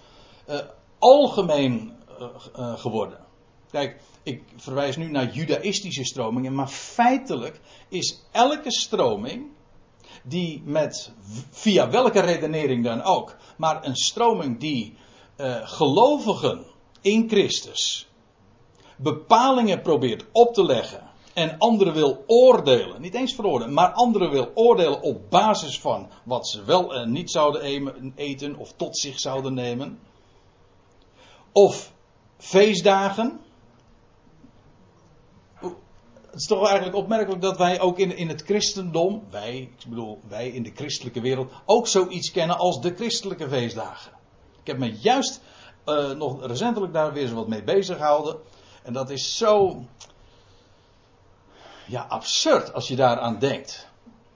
uh, 0.49 0.59
algemeen 0.99 1.93
uh, 2.21 2.27
uh, 2.59 2.79
geworden. 2.79 3.19
Kijk, 3.71 4.01
ik 4.23 4.43
verwijs 4.57 4.97
nu 4.97 5.11
naar 5.11 5.33
judaïstische 5.33 6.05
stromingen, 6.05 6.55
maar 6.55 6.69
feitelijk 6.69 7.61
is 7.89 8.21
elke 8.31 8.73
stroming 8.73 9.47
die 10.23 10.63
met 10.65 11.13
via 11.51 11.91
welke 11.91 12.21
redenering 12.21 12.85
dan 12.85 13.03
ook, 13.03 13.37
maar 13.57 13.85
een 13.85 13.97
stroming 13.97 14.59
die 14.59 14.95
gelovigen 15.63 16.67
in 17.01 17.29
Christus 17.29 18.09
bepalingen 18.97 19.83
probeert 19.83 20.25
op 20.33 20.55
te 20.55 20.65
leggen 20.65 21.10
en 21.35 21.59
anderen 21.59 21.93
wil 21.93 22.25
oordelen, 22.27 23.01
niet 23.01 23.15
eens 23.15 23.35
veroordelen, 23.35 23.75
maar 23.75 23.93
anderen 23.93 24.31
wil 24.31 24.51
oordelen 24.55 25.03
op 25.03 25.31
basis 25.31 25.81
van 25.81 26.11
wat 26.25 26.49
ze 26.49 26.65
wel 26.65 26.95
en 26.95 27.13
niet 27.13 27.31
zouden 27.31 28.13
eten 28.17 28.57
of 28.57 28.73
tot 28.73 28.99
zich 28.99 29.19
zouden 29.19 29.55
nemen, 29.55 29.99
of 31.53 31.93
feestdagen. 32.39 33.41
Het 36.31 36.41
is 36.41 36.47
toch 36.47 36.67
eigenlijk 36.67 36.97
opmerkelijk 36.97 37.43
dat 37.43 37.57
wij 37.57 37.81
ook 37.81 37.99
in, 37.99 38.17
in 38.17 38.29
het 38.29 38.43
christendom, 38.43 39.23
wij, 39.31 39.57
ik 39.57 39.89
bedoel 39.89 40.21
wij 40.29 40.49
in 40.49 40.63
de 40.63 40.73
christelijke 40.75 41.21
wereld, 41.21 41.53
ook 41.65 41.87
zoiets 41.87 42.31
kennen 42.31 42.59
als 42.59 42.81
de 42.81 42.95
christelijke 42.95 43.49
feestdagen. 43.49 44.13
Ik 44.61 44.67
heb 44.67 44.79
me 44.79 44.93
juist 44.93 45.41
uh, 45.87 46.11
nog 46.11 46.47
recentelijk 46.47 46.93
daar 46.93 47.13
weer 47.13 47.23
eens 47.23 47.33
wat 47.33 47.49
mee 47.49 47.63
bezig 47.63 47.97
gehouden. 47.97 48.37
En 48.83 48.93
dat 48.93 49.11
is 49.11 49.37
zo. 49.37 49.85
Ja, 51.91 52.07
absurd 52.09 52.73
als 52.73 52.89
je 52.89 52.97
daaraan 52.97 53.39
denkt. 53.39 53.89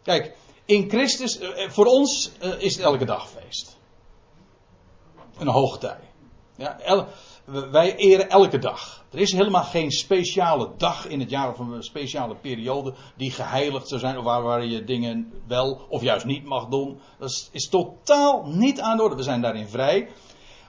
Kijk, 0.02 0.36
in 0.64 0.88
Christus, 0.90 1.38
eh, 1.38 1.70
voor 1.70 1.86
ons 1.86 2.30
eh, 2.40 2.50
is 2.58 2.74
het 2.74 2.84
elke 2.84 3.04
dag 3.04 3.28
feest. 3.28 3.76
Een 5.38 5.48
hoogtij. 5.48 5.98
Ja, 6.56 7.06
wij 7.44 7.96
eren 7.96 8.28
elke 8.28 8.58
dag. 8.58 9.04
Er 9.10 9.18
is 9.18 9.32
helemaal 9.32 9.62
geen 9.62 9.90
speciale 9.90 10.70
dag 10.76 11.06
in 11.06 11.20
het 11.20 11.30
jaar 11.30 11.48
of 11.48 11.58
een 11.58 11.82
speciale 11.82 12.36
periode 12.36 12.94
die 13.16 13.30
geheiligd 13.30 13.88
zou 13.88 14.00
zijn. 14.00 14.18
Of 14.18 14.24
waar, 14.24 14.42
waar 14.42 14.64
je 14.64 14.84
dingen 14.84 15.32
wel 15.46 15.86
of 15.88 16.02
juist 16.02 16.26
niet 16.26 16.44
mag 16.44 16.68
doen. 16.68 17.00
Dat 17.18 17.30
is, 17.30 17.48
is 17.52 17.68
totaal 17.68 18.44
niet 18.46 18.80
aan 18.80 18.96
de 18.96 19.02
orde. 19.02 19.16
We 19.16 19.22
zijn 19.22 19.40
daarin 19.40 19.68
vrij. 19.68 20.08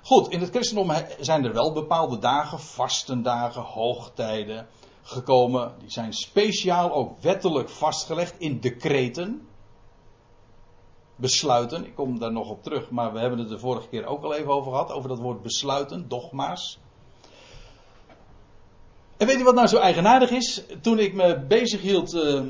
Goed, 0.02 0.30
in 0.30 0.40
het 0.40 0.50
christendom 0.50 0.92
zijn 1.20 1.46
er 1.46 1.54
wel 1.54 1.74
bepaalde 1.74 2.20
dagen, 2.20 2.60
vastendagen, 2.60 3.62
hoogtijden 3.62 4.68
gekomen. 5.06 5.74
Die 5.80 5.92
zijn 5.92 6.14
speciaal 6.14 6.94
ook 6.94 7.22
wettelijk 7.22 7.70
vastgelegd 7.70 8.40
in 8.40 8.60
decreten. 8.60 9.48
Besluiten, 11.16 11.86
ik 11.86 11.96
kom 11.96 12.20
daar 12.20 12.32
nog 12.32 12.50
op 12.50 12.64
terug, 12.64 12.90
maar 12.90 13.14
we 13.14 13.20
hebben 13.20 13.40
het 13.40 13.50
de 13.50 13.60
vorige 13.60 13.88
keer 13.88 14.06
ook 14.06 14.24
al 14.24 14.34
even 14.34 14.52
over 14.52 14.72
gehad, 14.72 14.92
over 14.92 15.10
dat 15.10 15.20
woord 15.20 15.42
besluiten, 15.42 16.08
dogma's. 16.08 16.80
En 19.18 19.28
weet 19.28 19.38
je 19.38 19.44
wat 19.44 19.56
nou 19.56 19.68
zo 19.68 19.78
eigenaardig 19.78 20.30
is? 20.30 20.64
Toen 20.82 21.00
ik 21.00 21.14
me 21.14 21.40
bezig 21.40 21.82
hield, 21.82 22.14
uh, 22.14 22.42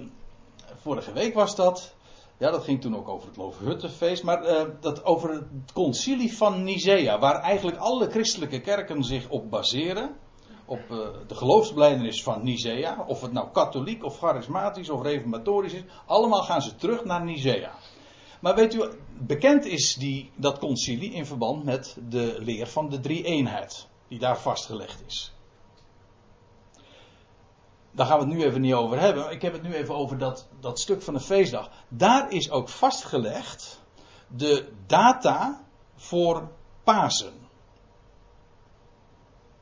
vorige 0.75 1.13
week 1.13 1.33
was 1.33 1.55
dat, 1.55 1.95
ja, 2.37 2.51
dat 2.51 2.63
ging 2.63 2.81
toen 2.81 2.95
ook 2.95 3.07
over 3.07 3.27
het 3.27 3.37
Loofhuttenfeest, 3.37 4.23
maar 4.23 4.45
uh, 4.45 4.61
dat 4.79 5.05
over 5.05 5.29
het 5.29 5.45
concilie 5.73 6.37
van 6.37 6.63
Nicea, 6.63 7.19
waar 7.19 7.41
eigenlijk 7.41 7.77
alle 7.77 8.09
christelijke 8.09 8.61
kerken 8.61 9.03
zich 9.03 9.29
op 9.29 9.49
baseren. 9.49 10.15
Op 10.65 10.79
uh, 10.91 10.97
de 11.27 11.35
geloofsbelijdenis 11.35 12.23
van 12.23 12.43
Nicea, 12.43 13.03
of 13.07 13.21
het 13.21 13.31
nou 13.31 13.51
katholiek 13.51 14.03
of 14.03 14.17
charismatisch 14.17 14.89
of 14.89 15.01
reformatorisch 15.01 15.73
is, 15.73 15.83
allemaal 16.05 16.43
gaan 16.43 16.61
ze 16.61 16.75
terug 16.75 17.05
naar 17.05 17.23
Nicea. 17.23 17.73
Maar 18.41 18.55
weet 18.55 18.73
u, 18.73 18.83
bekend 19.19 19.65
is 19.65 19.95
die, 19.95 20.31
dat 20.35 20.59
concilie 20.59 21.11
in 21.11 21.25
verband 21.25 21.63
met 21.63 21.97
de 22.09 22.35
leer 22.39 22.67
van 22.67 22.89
de 22.89 22.99
drie-eenheid, 22.99 23.87
die 24.07 24.19
daar 24.19 24.39
vastgelegd 24.39 25.03
is 25.07 25.35
daar 27.95 28.05
gaan 28.05 28.19
we 28.19 28.25
het 28.25 28.33
nu 28.33 28.43
even 28.43 28.61
niet 28.61 28.73
over 28.73 28.99
hebben. 28.99 29.31
Ik 29.31 29.41
heb 29.41 29.53
het 29.53 29.61
nu 29.61 29.73
even 29.73 29.95
over 29.95 30.17
dat, 30.17 30.47
dat 30.59 30.79
stuk 30.79 31.01
van 31.01 31.13
de 31.13 31.19
feestdag. 31.19 31.69
Daar 31.87 32.31
is 32.31 32.51
ook 32.51 32.69
vastgelegd 32.69 33.81
de 34.27 34.71
data 34.87 35.63
voor 35.95 36.51
Pasen. 36.83 37.33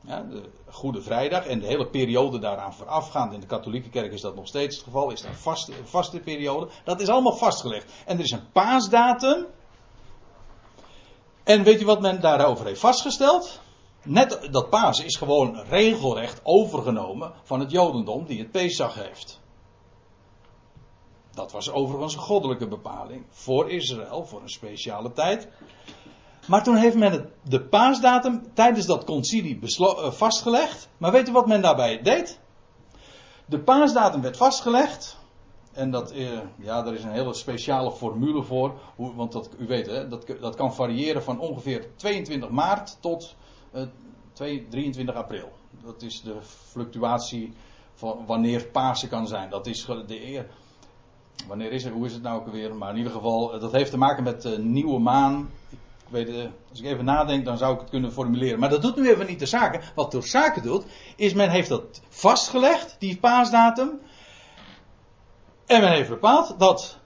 Ja, 0.00 0.22
de 0.22 0.50
Goede 0.74 1.02
Vrijdag 1.02 1.46
en 1.46 1.60
de 1.60 1.66
hele 1.66 1.86
periode 1.86 2.38
daaraan 2.38 2.74
voorafgaand. 2.74 3.32
In 3.32 3.40
de 3.40 3.46
katholieke 3.46 3.88
kerk 3.88 4.12
is 4.12 4.20
dat 4.20 4.34
nog 4.34 4.46
steeds 4.46 4.76
het 4.76 4.84
geval. 4.84 5.10
Is 5.10 5.20
daar 5.20 5.34
vaste, 5.34 5.72
vaste 5.84 6.20
periode. 6.20 6.68
Dat 6.84 7.00
is 7.00 7.08
allemaal 7.08 7.36
vastgelegd. 7.36 7.92
En 8.06 8.16
er 8.16 8.24
is 8.24 8.30
een 8.30 8.52
paasdatum. 8.52 9.46
En 11.44 11.62
weet 11.62 11.78
je 11.78 11.84
wat 11.84 12.00
men 12.00 12.20
daarover 12.20 12.66
heeft 12.66 12.80
vastgesteld? 12.80 13.60
Net 14.02 14.48
dat 14.50 14.70
Pasen 14.70 15.04
is 15.04 15.16
gewoon 15.16 15.60
regelrecht 15.68 16.40
overgenomen 16.42 17.32
van 17.42 17.60
het 17.60 17.70
Jodendom 17.70 18.26
die 18.26 18.38
het 18.38 18.50
Pesach 18.50 18.94
heeft. 18.94 19.40
Dat 21.30 21.52
was 21.52 21.70
overigens 21.70 22.14
een 22.14 22.20
goddelijke 22.20 22.68
bepaling 22.68 23.24
voor 23.30 23.70
Israël, 23.70 24.24
voor 24.24 24.42
een 24.42 24.48
speciale 24.48 25.12
tijd. 25.12 25.48
Maar 26.46 26.62
toen 26.62 26.76
heeft 26.76 26.96
men 26.96 27.30
de 27.42 27.64
paasdatum 27.64 28.42
tijdens 28.54 28.86
dat 28.86 29.04
concilie 29.04 29.58
eh, 29.60 30.10
vastgelegd. 30.10 30.88
Maar 30.98 31.12
weet 31.12 31.28
u 31.28 31.32
wat 31.32 31.46
men 31.46 31.62
daarbij 31.62 32.02
deed? 32.02 32.40
De 33.46 33.60
paasdatum 33.60 34.22
werd 34.22 34.36
vastgelegd. 34.36 35.16
En 35.72 35.90
dat, 35.90 36.10
eh, 36.10 36.38
ja, 36.56 36.82
daar 36.82 36.94
is 36.94 37.04
een 37.04 37.12
hele 37.12 37.34
speciale 37.34 37.92
formule 37.92 38.42
voor. 38.42 38.80
Hoe, 38.96 39.14
want 39.14 39.32
dat, 39.32 39.50
u 39.58 39.66
weet, 39.66 39.86
hè, 39.86 40.08
dat, 40.08 40.26
dat 40.40 40.56
kan 40.56 40.74
variëren 40.74 41.22
van 41.22 41.38
ongeveer 41.38 41.86
22 41.96 42.48
maart 42.48 42.96
tot 43.00 43.36
2, 44.32 44.66
23 44.68 45.14
april. 45.14 45.52
Dat 45.84 46.02
is 46.02 46.22
de 46.22 46.36
fluctuatie 46.42 47.52
van 47.94 48.26
wanneer 48.26 48.66
Pasen 48.66 49.08
kan 49.08 49.26
zijn. 49.26 49.50
Dat 49.50 49.66
is 49.66 49.86
de 50.06 50.26
eer. 50.26 50.46
Wanneer 51.46 51.72
is 51.72 51.84
het? 51.84 51.92
Hoe 51.92 52.06
is 52.06 52.12
het 52.12 52.22
nou 52.22 52.40
ook 52.40 52.52
weer? 52.52 52.74
Maar 52.74 52.90
in 52.90 52.96
ieder 52.96 53.12
geval, 53.12 53.54
eh, 53.54 53.60
dat 53.60 53.72
heeft 53.72 53.90
te 53.90 53.98
maken 53.98 54.24
met 54.24 54.42
de 54.42 54.58
nieuwe 54.58 54.98
maan. 54.98 55.50
Eh, 56.14 56.44
als 56.70 56.80
ik 56.80 56.86
even 56.86 57.04
nadenk, 57.04 57.44
dan 57.44 57.58
zou 57.58 57.74
ik 57.74 57.80
het 57.80 57.90
kunnen 57.90 58.12
formuleren. 58.12 58.58
Maar 58.58 58.68
dat 58.68 58.82
doet 58.82 58.96
nu 58.96 59.10
even 59.10 59.26
niet 59.26 59.38
de 59.38 59.46
zaken. 59.46 59.80
Wat 59.94 60.10
de 60.10 60.20
zaken 60.20 60.62
doet, 60.62 60.84
is 61.16 61.34
men 61.34 61.50
heeft 61.50 61.68
dat 61.68 62.00
vastgelegd, 62.08 62.96
die 62.98 63.18
paasdatum. 63.18 64.00
En 65.66 65.80
men 65.80 65.92
heeft 65.92 66.08
bepaald 66.08 66.58
dat 66.58 66.98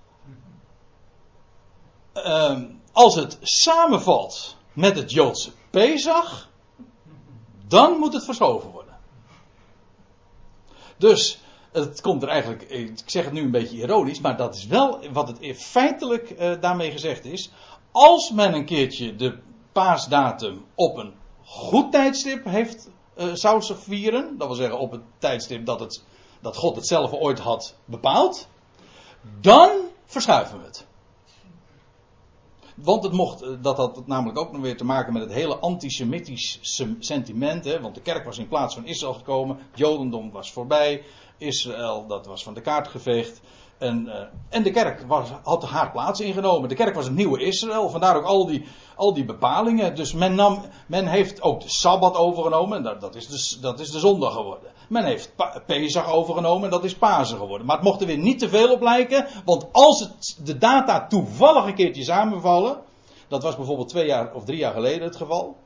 uh, 2.15 2.61
als 2.93 3.15
het 3.15 3.39
samenvalt 3.41 4.57
met 4.73 4.97
het 4.97 5.11
Joodse 5.11 5.51
Pesach, 5.71 6.49
dan 7.67 7.99
moet 7.99 8.13
het 8.13 8.25
verschoven 8.25 8.71
worden. 8.71 8.97
Dus 10.97 11.41
het 11.73 12.01
komt 12.01 12.23
er 12.23 12.29
eigenlijk, 12.29 12.63
ik 12.63 13.03
zeg 13.05 13.25
het 13.25 13.33
nu 13.33 13.43
een 13.43 13.51
beetje 13.51 13.77
ironisch, 13.77 14.21
maar 14.21 14.37
dat 14.37 14.55
is 14.55 14.67
wel 14.67 15.13
wat 15.13 15.29
het 15.29 15.57
feitelijk 15.57 16.31
uh, 16.31 16.61
daarmee 16.61 16.91
gezegd 16.91 17.25
is. 17.25 17.51
Als 17.99 18.31
men 18.31 18.55
een 18.55 18.65
keertje 18.65 19.17
de 19.17 19.39
paasdatum 19.73 20.65
op 20.75 20.97
een 20.97 21.15
goed 21.45 21.93
tijdstip 21.93 22.45
heeft, 22.45 22.91
uh, 23.17 23.35
zou 23.35 23.61
ze 23.61 23.77
vieren, 23.77 24.39
dat 24.39 24.47
wil 24.47 24.57
zeggen 24.57 24.79
op 24.79 24.91
het 24.91 25.01
tijdstip 25.19 25.67
dat, 25.67 25.81
het, 25.81 26.05
dat 26.41 26.57
God 26.57 26.77
het 26.77 26.87
zelf 26.87 27.13
ooit 27.13 27.39
had 27.39 27.75
bepaald, 27.85 28.49
dan 29.41 29.71
verschuiven 30.05 30.59
we 30.59 30.65
het. 30.65 30.87
Want 32.75 33.03
het 33.03 33.13
mocht, 33.13 33.43
eh, 33.43 33.51
dat 33.61 33.77
had 33.77 34.07
namelijk 34.07 34.39
ook 34.39 34.53
nog 34.53 34.61
weer 34.61 34.77
te 34.77 34.85
maken 34.85 35.13
met 35.13 35.23
het 35.23 35.33
hele 35.33 35.57
antisemitisch 35.57 36.59
sentiment. 36.99 37.65
Hè, 37.65 37.81
want 37.81 37.95
de 37.95 38.03
kerk 38.03 38.25
was 38.25 38.39
in 38.39 38.49
plaats 38.49 38.75
van 38.75 38.87
Israël 38.87 39.15
gekomen. 39.15 39.59
Jodendom 39.75 40.31
was 40.31 40.53
voorbij. 40.53 41.03
Israël, 41.39 42.07
dat 42.07 42.27
was 42.27 42.43
van 42.43 42.55
de 42.55 42.61
kaart 42.61 42.89
geveegd. 42.89 43.41
En, 43.79 44.07
uh, 44.07 44.15
en 44.49 44.63
de 44.63 44.71
kerk 44.71 45.05
was, 45.07 45.29
had 45.43 45.65
haar 45.65 45.91
plaats 45.91 46.21
ingenomen. 46.21 46.69
De 46.69 46.75
kerk 46.75 46.95
was 46.95 47.05
het 47.05 47.15
nieuwe 47.15 47.41
Israël. 47.41 47.89
Vandaar 47.89 48.17
ook 48.17 48.25
al 48.25 48.47
die, 48.47 48.67
al 48.97 49.15
die 49.15 49.25
bepalingen. 49.25 49.95
Dus 49.95 50.13
men, 50.13 50.35
nam, 50.35 50.63
men 50.87 51.07
heeft 51.07 51.43
ook 51.43 51.61
de 51.61 51.69
Sabbat 51.69 52.17
overgenomen. 52.17 52.77
En 52.77 52.83
dat, 52.83 53.01
dat, 53.01 53.15
is 53.15 53.27
de, 53.27 53.61
dat 53.61 53.81
is 53.81 53.91
de 53.91 53.99
zondag 53.99 54.33
geworden. 54.33 54.71
Men 54.89 55.05
heeft 55.05 55.33
Pesach 55.67 56.13
overgenomen. 56.13 56.65
En 56.65 56.71
dat 56.71 56.85
is 56.85 56.95
Pasen 56.95 57.39
geworden. 57.39 57.67
Maar 57.67 57.77
het 57.77 57.85
mocht 57.85 58.01
er 58.01 58.07
weer 58.07 58.19
niet 58.19 58.39
te 58.39 58.49
veel 58.49 58.73
op 58.73 58.83
lijken. 58.83 59.27
Want 59.45 59.67
als 59.73 60.01
het, 60.01 60.39
de 60.45 60.59
data 60.59 61.07
toevallig 61.07 61.65
een 61.65 61.75
keertje 61.75 62.05
samenvallen. 62.05 62.77
Dat 63.29 63.43
was 63.43 63.57
bijvoorbeeld 63.57 63.89
twee 63.89 64.07
jaar 64.07 64.35
of 64.35 64.45
drie 64.45 64.59
jaar 64.59 64.73
geleden 64.73 65.03
het 65.03 65.17
geval. 65.17 65.57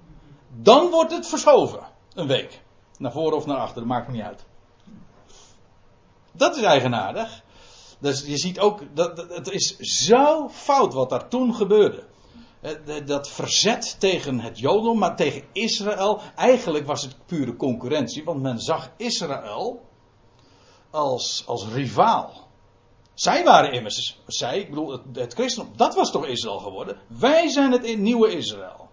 Dan 0.49 0.90
wordt 0.90 1.12
het 1.12 1.26
verschoven. 1.26 1.81
Een 2.14 2.26
week. 2.26 2.62
Naar 2.99 3.12
voren 3.12 3.37
of 3.37 3.47
naar 3.47 3.59
achter. 3.59 3.76
Dat 3.76 3.88
maakt 3.88 4.09
niet 4.09 4.23
uit. 4.23 4.45
Dat 6.33 6.57
is 6.57 6.62
eigenaardig. 6.62 7.42
Dus 8.02 8.25
je 8.26 8.37
ziet 8.37 8.61
ook, 8.61 8.80
dat, 8.94 9.26
het 9.28 9.50
is 9.50 9.76
zo 9.78 10.49
fout 10.49 10.92
wat 10.92 11.11
daar 11.11 11.28
toen 11.28 11.54
gebeurde. 11.54 12.04
Eh, 12.61 13.06
dat 13.06 13.28
verzet 13.28 13.97
tegen 14.00 14.40
het 14.40 14.59
Jodendom, 14.59 14.99
maar 14.99 15.16
tegen 15.16 15.42
Israël. 15.52 16.21
Eigenlijk 16.37 16.87
was 16.87 17.02
het 17.02 17.16
pure 17.26 17.56
concurrentie, 17.56 18.25
want 18.25 18.42
men 18.42 18.59
zag 18.59 18.90
Israël 18.97 19.82
als, 20.90 21.42
als 21.47 21.68
rivaal. 21.68 22.49
Zij 23.14 23.44
waren 23.44 23.73
immers, 23.73 24.21
zij, 24.26 24.59
ik 24.59 24.68
bedoel, 24.68 24.90
het, 24.90 25.02
het 25.12 25.35
christendom, 25.35 25.76
dat 25.76 25.94
was 25.94 26.11
toch 26.11 26.26
Israël 26.26 26.59
geworden? 26.59 26.99
Wij 27.06 27.49
zijn 27.49 27.73
het 27.73 27.99
nieuwe 27.99 28.37
Israël. 28.37 28.88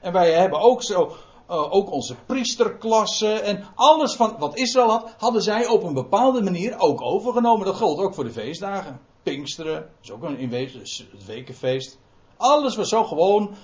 En 0.00 0.12
wij 0.12 0.32
hebben 0.32 0.60
ook 0.60 0.82
zo, 0.82 1.16
uh, 1.50 1.72
ook 1.72 1.92
onze 1.92 2.14
priesterklasse 2.26 3.32
en 3.32 3.64
alles 3.74 4.14
van 4.14 4.36
wat 4.38 4.56
Israël 4.56 4.90
had, 4.90 5.14
hadden 5.18 5.42
zij 5.42 5.66
op 5.66 5.82
een 5.82 5.94
bepaalde 5.94 6.42
manier 6.42 6.78
ook 6.78 7.02
overgenomen. 7.02 7.66
Dat 7.66 7.76
geldt 7.76 8.00
ook 8.00 8.14
voor 8.14 8.24
de 8.24 8.32
feestdagen. 8.32 9.00
Pinksteren, 9.22 9.90
is 10.02 10.10
ook 10.10 10.22
een 10.22 10.38
in 10.38 10.48
wezen, 10.48 10.80
het 11.10 11.24
wekenfeest. 11.26 11.98
Alles 12.36 12.76
was 12.76 12.88
zo 12.88 13.04
gewoon 13.04 13.54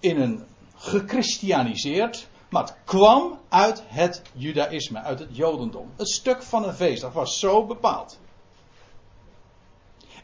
in 0.00 0.20
een 0.20 0.44
gechristianiseerd, 0.74 2.28
maar 2.50 2.62
het 2.62 2.76
kwam 2.84 3.38
uit 3.48 3.82
het 3.86 4.22
judaïsme, 4.32 5.00
uit 5.00 5.18
het 5.18 5.36
jodendom. 5.36 5.90
Het 5.96 6.08
stuk 6.08 6.42
van 6.42 6.64
een 6.64 6.74
feestdag 6.74 7.12
was 7.12 7.38
zo 7.38 7.66
bepaald. 7.66 8.18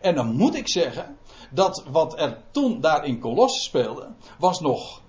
En 0.01 0.15
dan 0.15 0.37
moet 0.37 0.55
ik 0.55 0.69
zeggen 0.69 1.19
dat 1.51 1.85
wat 1.91 2.21
er 2.21 2.43
toen 2.51 2.81
daar 2.81 3.05
in 3.05 3.21
Colosse 3.21 3.63
speelde, 3.63 4.09
was 4.39 4.61
nog 4.61 5.01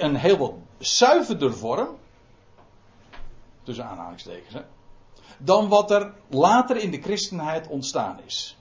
een 0.00 0.16
heel 0.16 0.36
wat 0.36 0.52
zuiverder 0.78 1.54
vorm, 1.54 1.96
tussen 3.62 3.84
aanhalingstekens, 3.86 4.54
hè, 4.54 4.62
dan 5.38 5.68
wat 5.68 5.90
er 5.90 6.14
later 6.28 6.76
in 6.76 6.90
de 6.90 7.00
christenheid 7.00 7.68
ontstaan 7.68 8.20
is. 8.26 8.56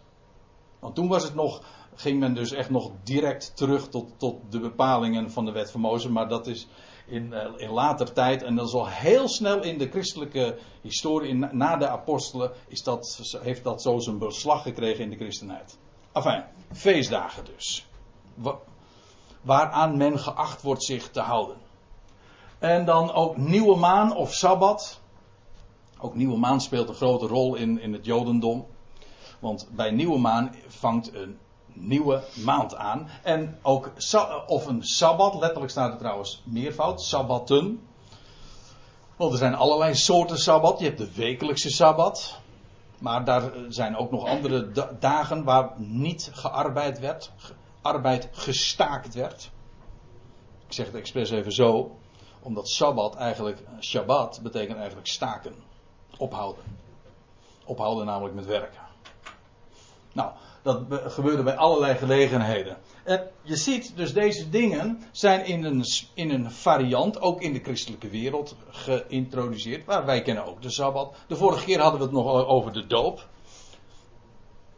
Want 0.80 0.96
toen 0.96 1.08
was 1.08 1.24
het 1.24 1.36
nog, 1.36 1.62
ging 1.96 2.20
men 2.20 2.34
dus 2.34 2.52
echt 2.52 2.70
nog 2.70 2.92
direct 3.04 3.56
terug 3.56 3.90
tot, 3.90 4.10
tot 4.18 4.36
de 4.50 4.60
bepalingen 4.60 5.32
van 5.32 5.46
de 5.46 5.52
wet 5.52 5.72
van 5.72 5.82
Mozes, 5.82 6.12
maar 6.12 6.28
dat 6.28 6.48
is 6.48 6.68
in, 7.08 7.32
uh, 7.32 7.46
in 7.58 7.70
later 7.70 8.14
tijd, 8.14 8.44
en 8.44 8.56
dat 8.56 8.68
is 8.68 8.74
al 8.74 8.88
heel 8.88 9.28
snel 9.28 9.64
in 9.64 9.78
de 9.78 9.90
christelijke 9.90 10.58
historie, 10.82 11.34
na 11.34 11.78
de 11.78 11.88
apostelen, 11.88 12.52
is 12.68 12.84
dat, 12.84 13.20
heeft 13.42 13.64
dat 13.64 13.82
zo 13.82 14.00
zijn 14.00 14.18
beslag 14.18 14.62
gekregen 14.62 15.04
in 15.04 15.10
de 15.10 15.16
christenheid. 15.16 15.78
Enfin, 16.12 16.44
feestdagen 16.72 17.46
dus. 17.46 17.88
Waaraan 19.42 19.98
men 19.98 20.20
geacht 20.20 20.62
wordt 20.62 20.84
zich 20.84 21.10
te 21.10 21.20
houden. 21.20 21.58
En 22.60 22.86
dan 22.86 23.14
ook 23.14 23.38
nieuwe 23.38 23.76
maan 23.76 24.16
of 24.16 24.34
sabbat. 24.34 25.00
Ook 26.00 26.16
nieuwe 26.16 26.38
maan 26.38 26.62
speelt 26.62 26.90
een 26.90 26.96
grote 26.96 27.28
rol 27.28 27.56
in, 27.56 27.80
in 27.80 27.94
het 27.94 28.06
Jodendom. 28.06 28.66
Want 29.40 29.68
bij 29.72 29.92
nieuwe 29.92 30.18
maan 30.18 30.56
vangt 30.68 31.14
een 31.14 31.38
nieuwe 31.74 32.24
maand 32.44 32.76
aan. 32.76 33.10
En 33.24 33.60
ook, 33.62 33.92
of 34.48 34.66
een 34.66 34.84
sabbat, 34.84 35.36
letterlijk 35.36 35.72
staat 35.72 35.92
er 35.92 35.98
trouwens 35.98 36.42
meervoud, 36.46 37.02
sabbatten. 37.02 37.88
Want 39.16 39.32
er 39.32 39.38
zijn 39.38 39.56
allerlei 39.56 39.96
soorten 39.96 40.38
sabbat. 40.38 40.80
Je 40.80 40.86
hebt 40.86 40.98
de 40.98 41.14
wekelijkse 41.14 41.70
sabbat. 41.70 42.40
Maar 43.00 43.26
daar 43.26 43.52
zijn 43.70 43.98
ook 43.98 44.12
nog 44.12 44.28
andere 44.28 44.72
dagen 45.00 45.44
waar 45.44 45.74
niet 45.78 46.30
gearbeid 46.34 47.00
werd. 47.00 47.32
Arbeid 47.82 48.30
gestaakt 48.32 49.14
werd. 49.14 49.52
Ik 50.68 50.74
zeg 50.74 50.86
het 50.86 50.96
expres 50.96 51.30
even 51.30 51.52
zo. 51.52 51.98
Omdat 52.46 52.70
sabbat 52.70 53.16
eigenlijk, 53.16 53.60
shabbat 53.80 54.40
betekent 54.44 54.78
eigenlijk 54.78 55.08
staken. 55.08 55.56
Ophouden. 56.18 56.64
Ophouden 57.66 58.06
namelijk 58.06 58.36
met 58.36 58.46
werken. 58.46 58.82
Nou, 60.14 60.32
dat 60.62 60.84
gebeurde 61.06 61.44
bij 61.44 61.56
allerlei 61.56 61.96
gelegenheden. 61.96 62.78
En 63.04 63.28
je 63.42 63.56
ziet 63.56 63.96
dus 63.96 64.14
deze 64.14 64.50
dingen 64.50 65.04
zijn 65.12 65.46
in 65.46 65.64
een, 65.64 65.86
in 66.14 66.30
een 66.30 66.52
variant, 66.52 67.22
ook 67.22 67.42
in 67.42 67.54
de 67.54 67.60
christelijke 67.60 68.10
wereld, 68.10 68.56
geïntroduceerd. 68.70 69.86
Waar 69.86 70.06
wij 70.06 70.22
kennen 70.22 70.46
ook 70.46 70.62
de 70.62 70.70
Sabbat. 70.70 71.16
De 71.28 71.36
vorige 71.36 71.66
keer 71.66 71.80
hadden 71.80 72.00
we 72.00 72.06
het 72.06 72.16
nog 72.16 72.46
over 72.46 72.74
de 72.74 72.88
doop. 72.88 73.28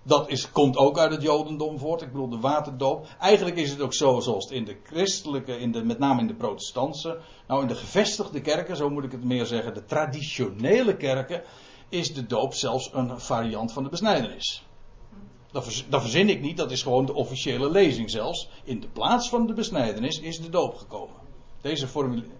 Dat 0.07 0.29
is, 0.29 0.51
komt 0.51 0.77
ook 0.77 0.97
uit 0.97 1.11
het 1.11 1.21
Jodendom 1.21 1.79
voort. 1.79 2.01
Ik 2.01 2.11
bedoel 2.11 2.29
de 2.29 2.39
waterdoop. 2.39 3.07
Eigenlijk 3.19 3.55
is 3.55 3.69
het 3.69 3.81
ook 3.81 3.93
zo 3.93 4.19
zoals 4.19 4.43
het 4.43 4.53
in 4.53 4.65
de 4.65 4.77
christelijke, 4.83 5.59
in 5.59 5.71
de, 5.71 5.83
met 5.83 5.99
name 5.99 6.21
in 6.21 6.27
de 6.27 6.35
protestantse, 6.35 7.19
nou 7.47 7.61
in 7.61 7.67
de 7.67 7.75
gevestigde 7.75 8.41
kerken, 8.41 8.75
zo 8.75 8.89
moet 8.89 9.03
ik 9.03 9.11
het 9.11 9.23
meer 9.23 9.45
zeggen, 9.45 9.73
de 9.73 9.85
traditionele 9.85 10.97
kerken, 10.97 11.43
is 11.89 12.13
de 12.13 12.25
doop 12.25 12.53
zelfs 12.53 12.89
een 12.93 13.19
variant 13.19 13.73
van 13.73 13.83
de 13.83 13.89
besnijdenis. 13.89 14.65
Dat, 15.51 16.01
verzin 16.01 16.29
ik 16.29 16.41
niet, 16.41 16.57
dat 16.57 16.71
is 16.71 16.83
gewoon 16.83 17.05
de 17.05 17.13
officiële 17.13 17.71
lezing 17.71 18.09
zelfs. 18.09 18.49
In 18.63 18.79
de 18.79 18.87
plaats 18.87 19.29
van 19.29 19.47
de 19.47 19.53
besnijdenis 19.53 20.19
is 20.19 20.39
de 20.39 20.49
doop 20.49 20.75
gekomen. 20.75 21.15
Deze 21.61 21.87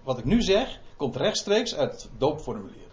wat 0.04 0.18
ik 0.18 0.26
nu 0.26 0.42
zeg, 0.42 0.80
komt 0.98 1.16
rechtstreeks 1.16 1.76
uit 1.76 1.92
het 1.92 2.10
doopformulier. 2.18 2.92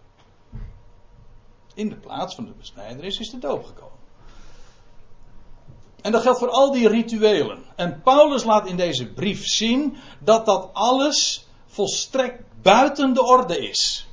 In 1.74 1.88
de 1.88 1.96
plaats 1.96 2.34
van 2.34 2.44
de 2.44 2.52
besnijdenis 2.58 3.18
is 3.18 3.30
de 3.30 3.38
doop 3.38 3.64
gekomen. 3.64 3.93
En 6.04 6.12
dat 6.12 6.22
geldt 6.22 6.38
voor 6.38 6.50
al 6.50 6.72
die 6.72 6.88
rituelen. 6.88 7.64
En 7.76 8.00
Paulus 8.02 8.44
laat 8.44 8.66
in 8.66 8.76
deze 8.76 9.12
brief 9.12 9.46
zien 9.46 9.96
dat 10.18 10.46
dat 10.46 10.70
alles 10.72 11.48
volstrekt 11.66 12.42
buiten 12.62 13.14
de 13.14 13.22
orde 13.22 13.68
is. 13.68 14.08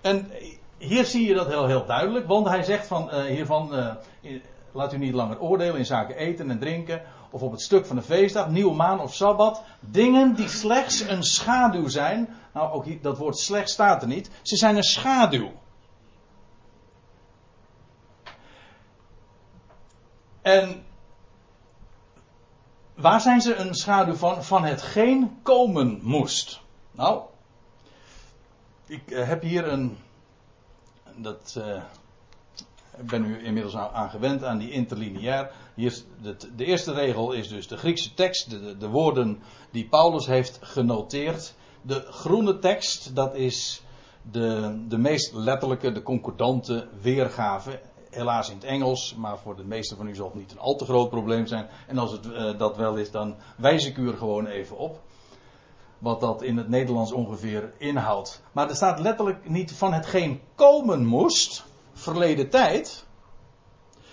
En 0.00 0.30
hier 0.78 1.04
zie 1.04 1.26
je 1.26 1.34
dat 1.34 1.46
heel, 1.46 1.66
heel 1.66 1.86
duidelijk, 1.86 2.26
want 2.26 2.48
hij 2.48 2.62
zegt 2.62 2.86
van, 2.86 3.08
uh, 3.14 3.24
hiervan, 3.24 3.74
uh, 3.74 3.94
Laat 4.72 4.92
u 4.92 4.98
niet 4.98 5.14
langer 5.14 5.40
oordelen 5.40 5.76
in 5.76 5.86
zaken 5.86 6.16
eten 6.16 6.50
en 6.50 6.58
drinken. 6.58 7.02
Of 7.30 7.42
op 7.42 7.50
het 7.50 7.62
stuk 7.62 7.86
van 7.86 7.96
de 7.96 8.02
feestdag, 8.02 8.48
nieuwe 8.48 8.74
maan 8.74 9.00
of 9.00 9.14
sabbat. 9.14 9.62
Dingen 9.80 10.34
die 10.34 10.48
slechts 10.48 11.00
een 11.00 11.22
schaduw 11.22 11.88
zijn. 11.88 12.28
Nou, 12.54 12.72
ook 12.72 13.02
dat 13.02 13.18
woord 13.18 13.38
slechts 13.38 13.72
staat 13.72 14.02
er 14.02 14.08
niet. 14.08 14.30
Ze 14.42 14.56
zijn 14.56 14.76
een 14.76 14.82
schaduw. 14.82 15.50
En 20.42 20.84
waar 23.02 23.20
zijn 23.20 23.40
ze 23.40 23.54
een 23.54 23.74
schaduw 23.74 24.14
van? 24.14 24.44
Van 24.44 24.64
hetgeen 24.64 25.38
komen 25.42 25.98
moest. 26.02 26.60
Nou, 26.92 27.22
ik 28.86 29.10
eh, 29.10 29.28
heb 29.28 29.42
hier 29.42 29.68
een. 29.68 29.96
Dat. 31.16 31.54
Uh, 31.58 31.82
ik 32.98 33.06
ben 33.06 33.24
u 33.24 33.44
inmiddels 33.44 33.76
aan 33.76 34.10
gewend 34.10 34.44
aan 34.44 34.58
die 34.58 34.70
interlineair. 34.70 35.50
Hier 35.74 35.98
de, 36.22 36.36
de, 36.56 36.64
eerste 36.64 36.92
regel 36.92 37.32
is 37.32 37.48
dus 37.48 37.68
de 37.68 37.76
Griekse 37.76 38.14
tekst, 38.14 38.50
de, 38.50 38.76
de, 38.76 38.88
woorden 38.88 39.42
die 39.70 39.88
Paulus 39.88 40.26
heeft 40.26 40.58
genoteerd. 40.62 41.54
De 41.82 42.06
groene 42.10 42.58
tekst, 42.58 43.14
dat 43.14 43.34
is 43.34 43.82
de, 44.30 44.78
de 44.88 44.98
meest 44.98 45.32
letterlijke, 45.32 45.92
de 45.92 46.02
concordante 46.02 46.88
weergave. 47.00 47.80
Helaas 48.14 48.48
in 48.48 48.54
het 48.54 48.64
Engels, 48.64 49.14
maar 49.14 49.38
voor 49.38 49.56
de 49.56 49.64
meeste 49.64 49.96
van 49.96 50.08
u 50.08 50.14
zal 50.14 50.26
het 50.26 50.34
niet 50.34 50.52
een 50.52 50.58
al 50.58 50.76
te 50.76 50.84
groot 50.84 51.10
probleem 51.10 51.46
zijn. 51.46 51.68
En 51.86 51.98
als 51.98 52.12
het 52.12 52.26
uh, 52.26 52.58
dat 52.58 52.76
wel 52.76 52.96
is, 52.96 53.10
dan 53.10 53.36
wijs 53.56 53.86
ik 53.86 53.96
u 53.96 54.08
er 54.08 54.16
gewoon 54.16 54.46
even 54.46 54.78
op. 54.78 55.00
Wat 55.98 56.20
dat 56.20 56.42
in 56.42 56.56
het 56.56 56.68
Nederlands 56.68 57.12
ongeveer 57.12 57.72
inhoudt. 57.78 58.42
Maar 58.52 58.68
er 58.68 58.76
staat 58.76 58.98
letterlijk 58.98 59.48
niet 59.48 59.72
van 59.72 59.92
hetgeen 59.92 60.40
komen 60.54 61.06
moest 61.06 61.64
verleden 61.92 62.50
tijd. 62.50 63.06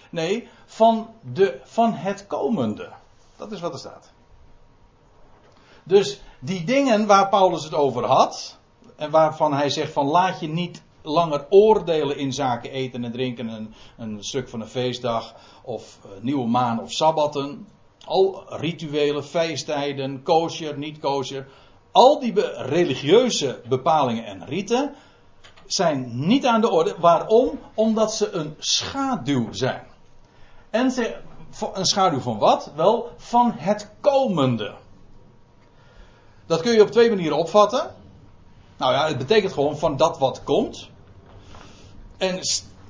Nee, 0.10 0.48
van, 0.66 1.10
de, 1.34 1.60
van 1.64 1.94
het 1.94 2.28
komende. 2.28 2.90
Dat 3.36 3.52
is 3.52 3.60
wat 3.60 3.74
er 3.74 3.80
staat. 3.80 4.12
Dus 5.84 6.22
die 6.40 6.64
dingen 6.64 7.08
waar 7.08 7.30
Paulus 7.30 7.64
het 7.64 7.74
over 7.74 8.06
had. 8.06 8.58
En 8.96 9.12
waarvan 9.12 9.54
hij 9.54 9.70
zegt 9.70 9.92
van 9.94 10.06
laat 10.06 10.40
je 10.40 10.48
niet 10.48 10.82
langer 11.10 11.46
oordelen 11.50 12.18
in 12.18 12.34
zaken 12.34 12.72
eten 12.72 13.04
en 13.04 13.12
drinken. 13.12 13.48
Een, 13.48 13.74
een 13.98 14.24
stuk 14.24 14.50
van 14.50 14.62
een 14.62 14.68
feestdag. 14.68 15.36
Of 15.64 16.00
uh, 16.06 16.12
nieuwe 16.22 16.48
maan 16.48 16.82
of 16.82 16.92
sabbatten. 16.92 17.68
Al 18.06 18.44
rituelen, 18.48 19.24
feesttijden, 19.24 20.24
kosher, 20.24 20.78
niet 20.78 21.00
kosher. 21.00 21.48
Al 21.92 22.20
die 22.20 22.34
religieuze 22.56 23.62
bepalingen 23.68 24.26
en 24.26 24.46
riten 24.46 24.96
zijn 25.66 26.28
niet 26.28 26.46
aan 26.46 26.62
de 26.62 26.70
orde. 26.70 26.96
Waarom? 27.00 27.60
Omdat 27.74 28.14
ze 28.14 28.32
een 28.32 28.56
schaduw 28.58 29.48
zijn. 29.52 29.84
En 30.70 30.92
ze, 30.92 31.18
een 31.74 31.86
schaduw 31.86 32.20
van 32.20 32.38
wat? 32.38 32.72
Wel, 32.76 33.10
van 33.18 33.54
het 33.56 33.92
komende. 34.00 34.76
Dat 36.46 36.62
kun 36.62 36.72
je 36.72 36.82
op 36.82 36.92
twee 36.92 37.10
manieren 37.10 37.38
opvatten. 37.38 37.96
Nou 38.78 38.94
ja, 38.94 39.08
het 39.08 39.18
betekent 39.18 39.54
gewoon 39.54 39.78
van 39.78 39.98
dat 39.98 40.18
wat 40.18 40.44
komt. 40.44 40.90
En 42.20 42.40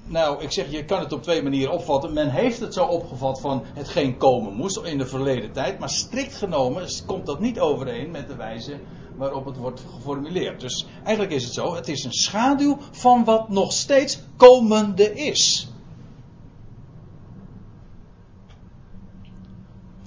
nou, 0.05 0.43
ik 0.43 0.51
zeg, 0.51 0.71
je 0.71 0.85
kan 0.85 0.99
het 0.99 1.13
op 1.13 1.23
twee 1.23 1.43
manieren 1.43 1.73
opvatten. 1.73 2.13
Men 2.13 2.29
heeft 2.29 2.59
het 2.59 2.73
zo 2.73 2.85
opgevat 2.85 3.41
van 3.41 3.63
hetgeen 3.73 4.17
komen 4.17 4.53
moest 4.53 4.77
in 4.77 4.97
de 4.97 5.05
verleden 5.05 5.51
tijd. 5.51 5.79
Maar 5.79 5.89
strikt 5.89 6.35
genomen 6.35 6.87
komt 7.05 7.25
dat 7.25 7.39
niet 7.39 7.59
overeen 7.59 8.11
met 8.11 8.27
de 8.27 8.35
wijze 8.35 8.79
waarop 9.15 9.45
het 9.45 9.57
wordt 9.57 9.81
geformuleerd. 9.95 10.59
Dus 10.59 10.85
eigenlijk 11.03 11.35
is 11.35 11.43
het 11.43 11.53
zo, 11.53 11.75
het 11.75 11.87
is 11.87 12.03
een 12.03 12.13
schaduw 12.13 12.77
van 12.91 13.23
wat 13.23 13.49
nog 13.49 13.71
steeds 13.71 14.19
komende 14.35 15.13
is. 15.15 15.67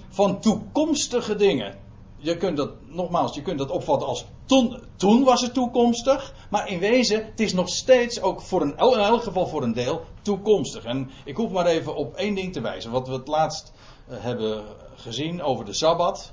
Van 0.09 0.41
toekomstige 0.41 1.37
dingen. 1.37 1.79
Je 2.17 2.37
kunt 2.37 2.57
dat, 2.57 2.71
nogmaals, 2.87 3.35
je 3.35 3.43
kunt 3.43 3.59
dat 3.59 3.71
opvatten 3.71 4.09
als 4.09 4.25
toen, 4.47 4.83
toen 4.97 5.25
was 5.25 5.41
het 5.41 5.55
toekomstig, 5.55 6.35
maar 6.51 6.69
in 6.69 6.79
wezen, 6.79 7.25
het 7.25 7.41
is 7.41 7.53
nog 7.53 7.69
steeds 7.69 8.21
ook 8.21 8.41
voor 8.41 8.63
een, 8.63 8.77
in 8.77 8.99
elk 8.99 9.23
geval 9.23 9.47
voor 9.47 9.63
een 9.63 9.73
deel 9.73 10.05
toekomstig. 10.23 10.85
En 10.85 11.11
ik 11.25 11.37
hoef 11.37 11.51
maar 11.51 11.67
even 11.67 11.97
op 11.97 12.15
één 12.15 12.35
ding 12.35 12.53
te 12.53 12.61
wijzen, 12.61 12.91
wat 12.91 13.09
we 13.09 13.15
het 13.15 13.29
laatst 13.29 13.73
uh, 14.09 14.17
hebben 14.21 14.65
gezien 14.95 15.43
over 15.43 15.65
de 15.65 15.73
Sabbat. 15.73 16.33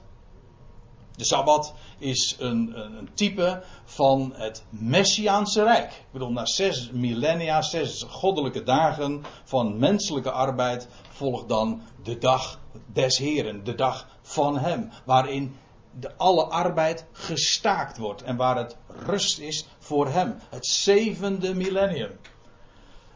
De 1.15 1.26
Sabbat 1.26 1.74
is 1.98 2.36
een, 2.39 2.72
een, 2.80 2.98
een, 2.98 3.10
type 3.13 3.63
van 3.86 4.34
het 4.36 4.63
Messiaanse 4.69 5.63
Rijk. 5.63 5.91
Ik 5.91 6.12
bedoel, 6.12 6.32
na 6.32 6.45
zes 6.45 6.91
millennia, 6.91 7.62
zes 7.62 8.06
goddelijke 8.10 8.63
dagen 8.63 9.24
van 9.43 9.80
menselijke 9.80 10.32
arbeid, 10.32 10.88
volgt 11.10 11.48
dan 11.48 11.82
de 12.04 12.17
dag 12.17 12.60
des 12.93 13.17
Heren, 13.17 13.63
de 13.63 13.76
dag 13.76 14.08
van 14.22 14.58
Hem, 14.58 14.89
waarin 15.06 15.56
de 15.91 16.17
alle 16.17 16.43
arbeid 16.43 17.06
gestaakt 17.12 17.97
wordt 17.97 18.21
en 18.21 18.36
waar 18.36 18.58
het 18.58 18.78
rust 18.88 19.39
is 19.39 19.67
voor 19.80 20.08
Hem. 20.08 20.39
Het 20.49 20.65
zevende 20.65 21.56
millennium. 21.56 22.19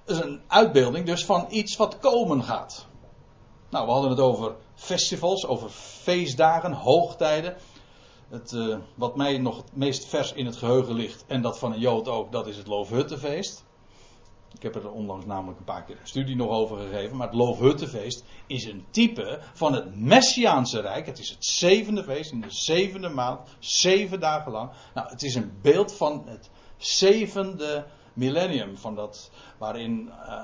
Dat 0.05 0.17
is 0.17 0.23
een 0.23 0.41
uitbeelding 0.47 1.05
dus 1.05 1.25
van 1.25 1.45
iets 1.49 1.75
wat 1.75 1.99
komen 1.99 2.43
gaat. 2.43 2.87
Nou, 3.69 3.85
we 3.85 3.91
hadden 3.91 4.09
het 4.09 4.19
over 4.19 4.55
festivals, 4.75 5.45
over 5.45 5.69
feestdagen, 5.69 6.71
hoogtijden. 6.71 7.55
Het, 8.29 8.51
uh, 8.51 8.77
wat 8.95 9.15
mij 9.15 9.37
nog 9.37 9.57
het 9.57 9.75
meest 9.75 10.07
vers 10.07 10.33
in 10.33 10.45
het 10.45 10.55
geheugen 10.55 10.93
ligt, 10.93 11.23
en 11.27 11.41
dat 11.41 11.59
van 11.59 11.73
een 11.73 11.79
Jood 11.79 12.07
ook, 12.07 12.31
dat 12.31 12.47
is 12.47 12.57
het 12.57 12.67
Loofhuttenfeest. 12.67 13.63
Ik 14.53 14.63
heb 14.63 14.75
er 14.75 14.91
onlangs 14.91 15.25
namelijk 15.25 15.59
een 15.59 15.65
paar 15.65 15.83
keer 15.83 15.97
een 15.99 16.07
studie 16.07 16.35
nog 16.35 16.49
over 16.49 16.77
gegeven. 16.77 17.17
Maar 17.17 17.27
het 17.27 17.35
Loofhuttenfeest 17.35 18.23
is 18.47 18.65
een 18.65 18.85
type 18.89 19.39
van 19.53 19.73
het 19.73 19.95
Messiaanse 19.95 20.81
Rijk. 20.81 21.05
Het 21.05 21.19
is 21.19 21.29
het 21.29 21.45
zevende 21.45 22.03
feest 22.03 22.31
in 22.31 22.41
de 22.41 22.51
zevende 22.51 23.09
maand, 23.09 23.49
zeven 23.59 24.19
dagen 24.19 24.51
lang. 24.51 24.71
Nou, 24.93 25.09
het 25.09 25.23
is 25.23 25.35
een 25.35 25.57
beeld 25.61 25.93
van 25.93 26.23
het 26.25 26.49
zevende 26.77 27.85
millennium. 28.13 28.77
Van 28.77 28.95
dat, 28.95 29.31
waarin 29.57 30.11
uh, 30.27 30.43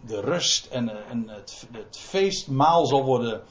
de 0.00 0.20
rust 0.20 0.66
en, 0.66 0.84
uh, 0.84 1.10
en 1.10 1.28
het, 1.28 1.66
het, 1.72 1.98
feestmaal 1.98 2.86
zal 2.86 3.04
worden 3.04 3.42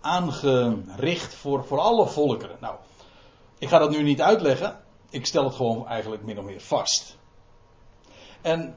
aangericht 0.00 1.34
voor, 1.34 1.64
voor 1.64 1.78
alle 1.78 2.06
volkeren. 2.06 2.56
Nou, 2.60 2.76
ik 3.58 3.68
ga 3.68 3.78
dat 3.78 3.90
nu 3.90 4.02
niet 4.02 4.20
uitleggen. 4.20 4.80
Ik 5.10 5.26
stel 5.26 5.44
het 5.44 5.54
gewoon 5.54 5.86
eigenlijk 5.86 6.22
min 6.22 6.38
of 6.38 6.44
meer 6.44 6.60
vast. 6.60 7.16
En 8.40 8.76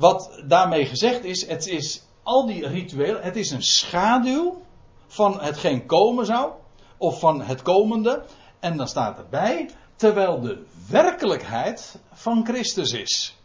wat 0.00 0.42
daarmee 0.46 0.86
gezegd 0.86 1.24
is, 1.24 1.46
het 1.46 1.66
is 1.66 2.02
al 2.22 2.46
die 2.46 2.66
rituelen, 2.66 3.22
het 3.22 3.36
is 3.36 3.50
een 3.50 3.62
schaduw 3.62 4.62
van 5.06 5.40
hetgeen 5.40 5.86
komen 5.86 6.26
zou, 6.26 6.52
of 6.96 7.18
van 7.18 7.42
het 7.42 7.62
komende. 7.62 8.24
En 8.60 8.76
dan 8.76 8.88
staat 8.88 9.18
erbij, 9.18 9.70
terwijl 9.96 10.40
de 10.40 10.64
werkelijkheid 10.88 12.00
van 12.12 12.44
Christus 12.44 12.92
is. 12.92 13.36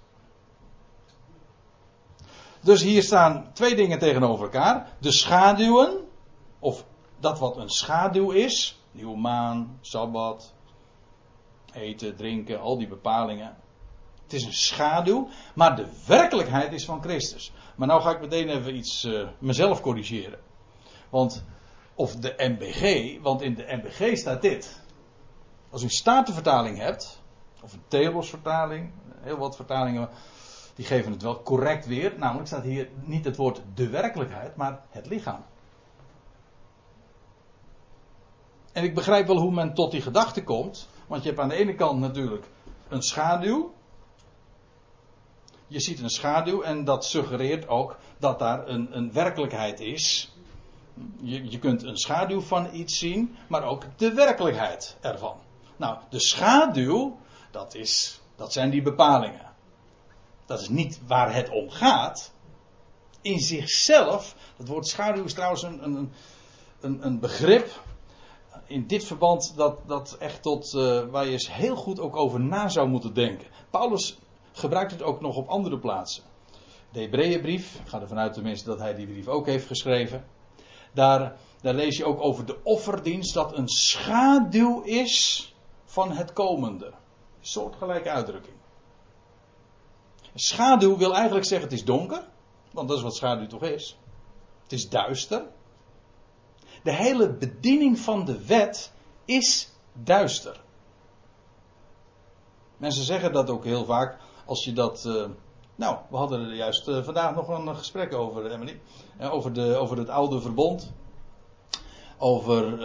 Dus 2.61 2.81
hier 2.81 3.03
staan 3.03 3.49
twee 3.53 3.75
dingen 3.75 3.99
tegenover 3.99 4.43
elkaar. 4.43 4.89
De 4.99 5.11
schaduwen, 5.11 6.07
of 6.59 6.85
dat 7.19 7.39
wat 7.39 7.57
een 7.57 7.69
schaduw 7.69 8.31
is, 8.31 8.79
nieuwe 8.91 9.17
maan, 9.17 9.77
sabbat, 9.81 10.53
eten, 11.73 12.15
drinken, 12.15 12.59
al 12.59 12.77
die 12.77 12.87
bepalingen. 12.87 13.57
Het 14.25 14.33
is 14.33 14.43
een 14.43 14.53
schaduw, 14.53 15.27
maar 15.55 15.75
de 15.75 15.87
werkelijkheid 16.07 16.73
is 16.73 16.85
van 16.85 17.01
Christus. 17.01 17.53
Maar 17.75 17.87
nou 17.87 18.01
ga 18.01 18.11
ik 18.11 18.21
meteen 18.21 18.49
even 18.49 18.75
iets 18.75 19.03
uh, 19.03 19.27
mezelf 19.39 19.81
corrigeren. 19.81 20.39
Want, 21.09 21.43
of 21.95 22.15
de 22.15 22.33
MBG, 22.37 23.13
want 23.21 23.41
in 23.41 23.55
de 23.55 23.65
MBG 23.69 24.17
staat 24.17 24.41
dit. 24.41 24.81
Als 25.69 25.81
u 25.81 25.85
een 25.85 25.91
statenvertaling 25.91 26.77
hebt, 26.77 27.21
of 27.63 27.73
een 27.73 27.83
Telos 27.87 28.29
vertaling, 28.29 28.91
heel 29.21 29.37
wat 29.37 29.55
vertalingen, 29.55 30.09
die 30.75 30.85
geven 30.85 31.11
het 31.11 31.21
wel 31.21 31.41
correct 31.41 31.85
weer. 31.85 32.13
Namelijk 32.17 32.47
staat 32.47 32.63
hier 32.63 32.89
niet 33.03 33.25
het 33.25 33.35
woord 33.35 33.61
de 33.73 33.89
werkelijkheid, 33.89 34.55
maar 34.55 34.81
het 34.89 35.07
lichaam. 35.07 35.45
En 38.71 38.83
ik 38.83 38.95
begrijp 38.95 39.27
wel 39.27 39.39
hoe 39.39 39.51
men 39.51 39.73
tot 39.73 39.91
die 39.91 40.01
gedachte 40.01 40.43
komt. 40.43 40.89
Want 41.07 41.23
je 41.23 41.29
hebt 41.29 41.41
aan 41.41 41.49
de 41.49 41.55
ene 41.55 41.75
kant 41.75 41.99
natuurlijk 41.99 42.45
een 42.87 43.01
schaduw 43.01 43.73
je 45.67 45.79
ziet 45.79 45.99
een 45.99 46.09
schaduw 46.09 46.61
en 46.61 46.83
dat 46.83 47.05
suggereert 47.05 47.67
ook 47.67 47.97
dat 48.17 48.39
daar 48.39 48.67
een, 48.67 48.97
een 48.97 49.11
werkelijkheid 49.11 49.79
is. 49.79 50.33
Je, 51.21 51.49
je 51.49 51.59
kunt 51.59 51.83
een 51.83 51.97
schaduw 51.97 52.41
van 52.41 52.73
iets 52.73 52.97
zien, 52.97 53.35
maar 53.47 53.63
ook 53.63 53.83
de 53.97 54.13
werkelijkheid 54.13 54.97
ervan. 55.01 55.37
Nou, 55.77 55.97
de 56.09 56.19
schaduw, 56.19 57.17
dat, 57.51 57.75
is, 57.75 58.21
dat 58.35 58.53
zijn 58.53 58.69
die 58.69 58.81
bepalingen. 58.81 59.53
Dat 60.45 60.61
is 60.61 60.69
niet 60.69 60.99
waar 61.07 61.33
het 61.33 61.49
om 61.49 61.69
gaat. 61.69 62.33
In 63.21 63.39
zichzelf, 63.39 64.35
het 64.57 64.67
woord 64.67 64.87
schaduw 64.87 65.23
is 65.23 65.33
trouwens 65.33 65.63
een, 65.63 65.83
een, 65.83 66.11
een, 66.79 67.05
een 67.05 67.19
begrip 67.19 67.83
in 68.67 68.87
dit 68.87 69.03
verband 69.03 69.53
dat, 69.55 69.77
dat 69.87 70.15
echt 70.19 70.41
tot 70.41 70.73
uh, 70.73 71.03
waar 71.05 71.25
je 71.25 71.31
eens 71.31 71.53
heel 71.53 71.75
goed 71.75 71.99
ook 71.99 72.15
over 72.15 72.39
na 72.39 72.69
zou 72.69 72.87
moeten 72.87 73.13
denken. 73.13 73.47
Paulus 73.69 74.17
gebruikt 74.55 74.91
het 74.91 75.03
ook 75.03 75.21
nog 75.21 75.35
op 75.35 75.47
andere 75.47 75.79
plaatsen. 75.79 76.23
De 76.91 77.01
Hebreeënbrief, 77.01 77.75
ik 77.75 77.87
ga 77.87 78.01
ervan 78.01 78.17
uit 78.17 78.33
tenminste 78.33 78.69
dat 78.69 78.79
hij 78.79 78.95
die 78.95 79.07
brief 79.07 79.27
ook 79.27 79.45
heeft 79.45 79.67
geschreven. 79.67 80.25
Daar, 80.93 81.37
daar 81.61 81.73
lees 81.73 81.97
je 81.97 82.05
ook 82.05 82.21
over 82.21 82.45
de 82.45 82.59
offerdienst 82.63 83.33
dat 83.33 83.57
een 83.57 83.67
schaduw 83.67 84.81
is 84.81 85.53
van 85.85 86.11
het 86.11 86.33
komende. 86.33 86.93
Soortgelijke 87.41 88.09
uitdrukking. 88.09 88.55
Schaduw 90.33 90.97
wil 90.97 91.15
eigenlijk 91.15 91.45
zeggen 91.45 91.69
het 91.69 91.77
is 91.77 91.85
donker, 91.85 92.27
want 92.71 92.87
dat 92.87 92.97
is 92.97 93.03
wat 93.03 93.15
schaduw 93.15 93.47
toch 93.47 93.63
is. 93.63 93.97
Het 94.63 94.71
is 94.71 94.89
duister. 94.89 95.45
De 96.83 96.93
hele 96.93 97.33
bediening 97.33 97.99
van 97.99 98.25
de 98.25 98.45
wet 98.45 98.93
is 99.25 99.71
duister. 99.93 100.63
Mensen 102.77 103.03
zeggen 103.03 103.33
dat 103.33 103.49
ook 103.49 103.63
heel 103.63 103.85
vaak 103.85 104.17
als 104.45 104.63
je 104.63 104.73
dat. 104.73 105.03
Uh, 105.07 105.25
nou, 105.75 105.97
we 106.09 106.17
hadden 106.17 106.41
er 106.41 106.55
juist 106.55 106.87
uh, 106.87 107.03
vandaag 107.03 107.35
nog 107.35 107.47
een 107.47 107.75
gesprek 107.75 108.13
over, 108.13 108.51
Emily. 108.51 108.79
Uh, 109.21 109.33
over, 109.33 109.53
de, 109.53 109.75
over 109.75 109.97
het 109.97 110.09
oude 110.09 110.41
verbond. 110.41 110.93
Over, 112.17 112.79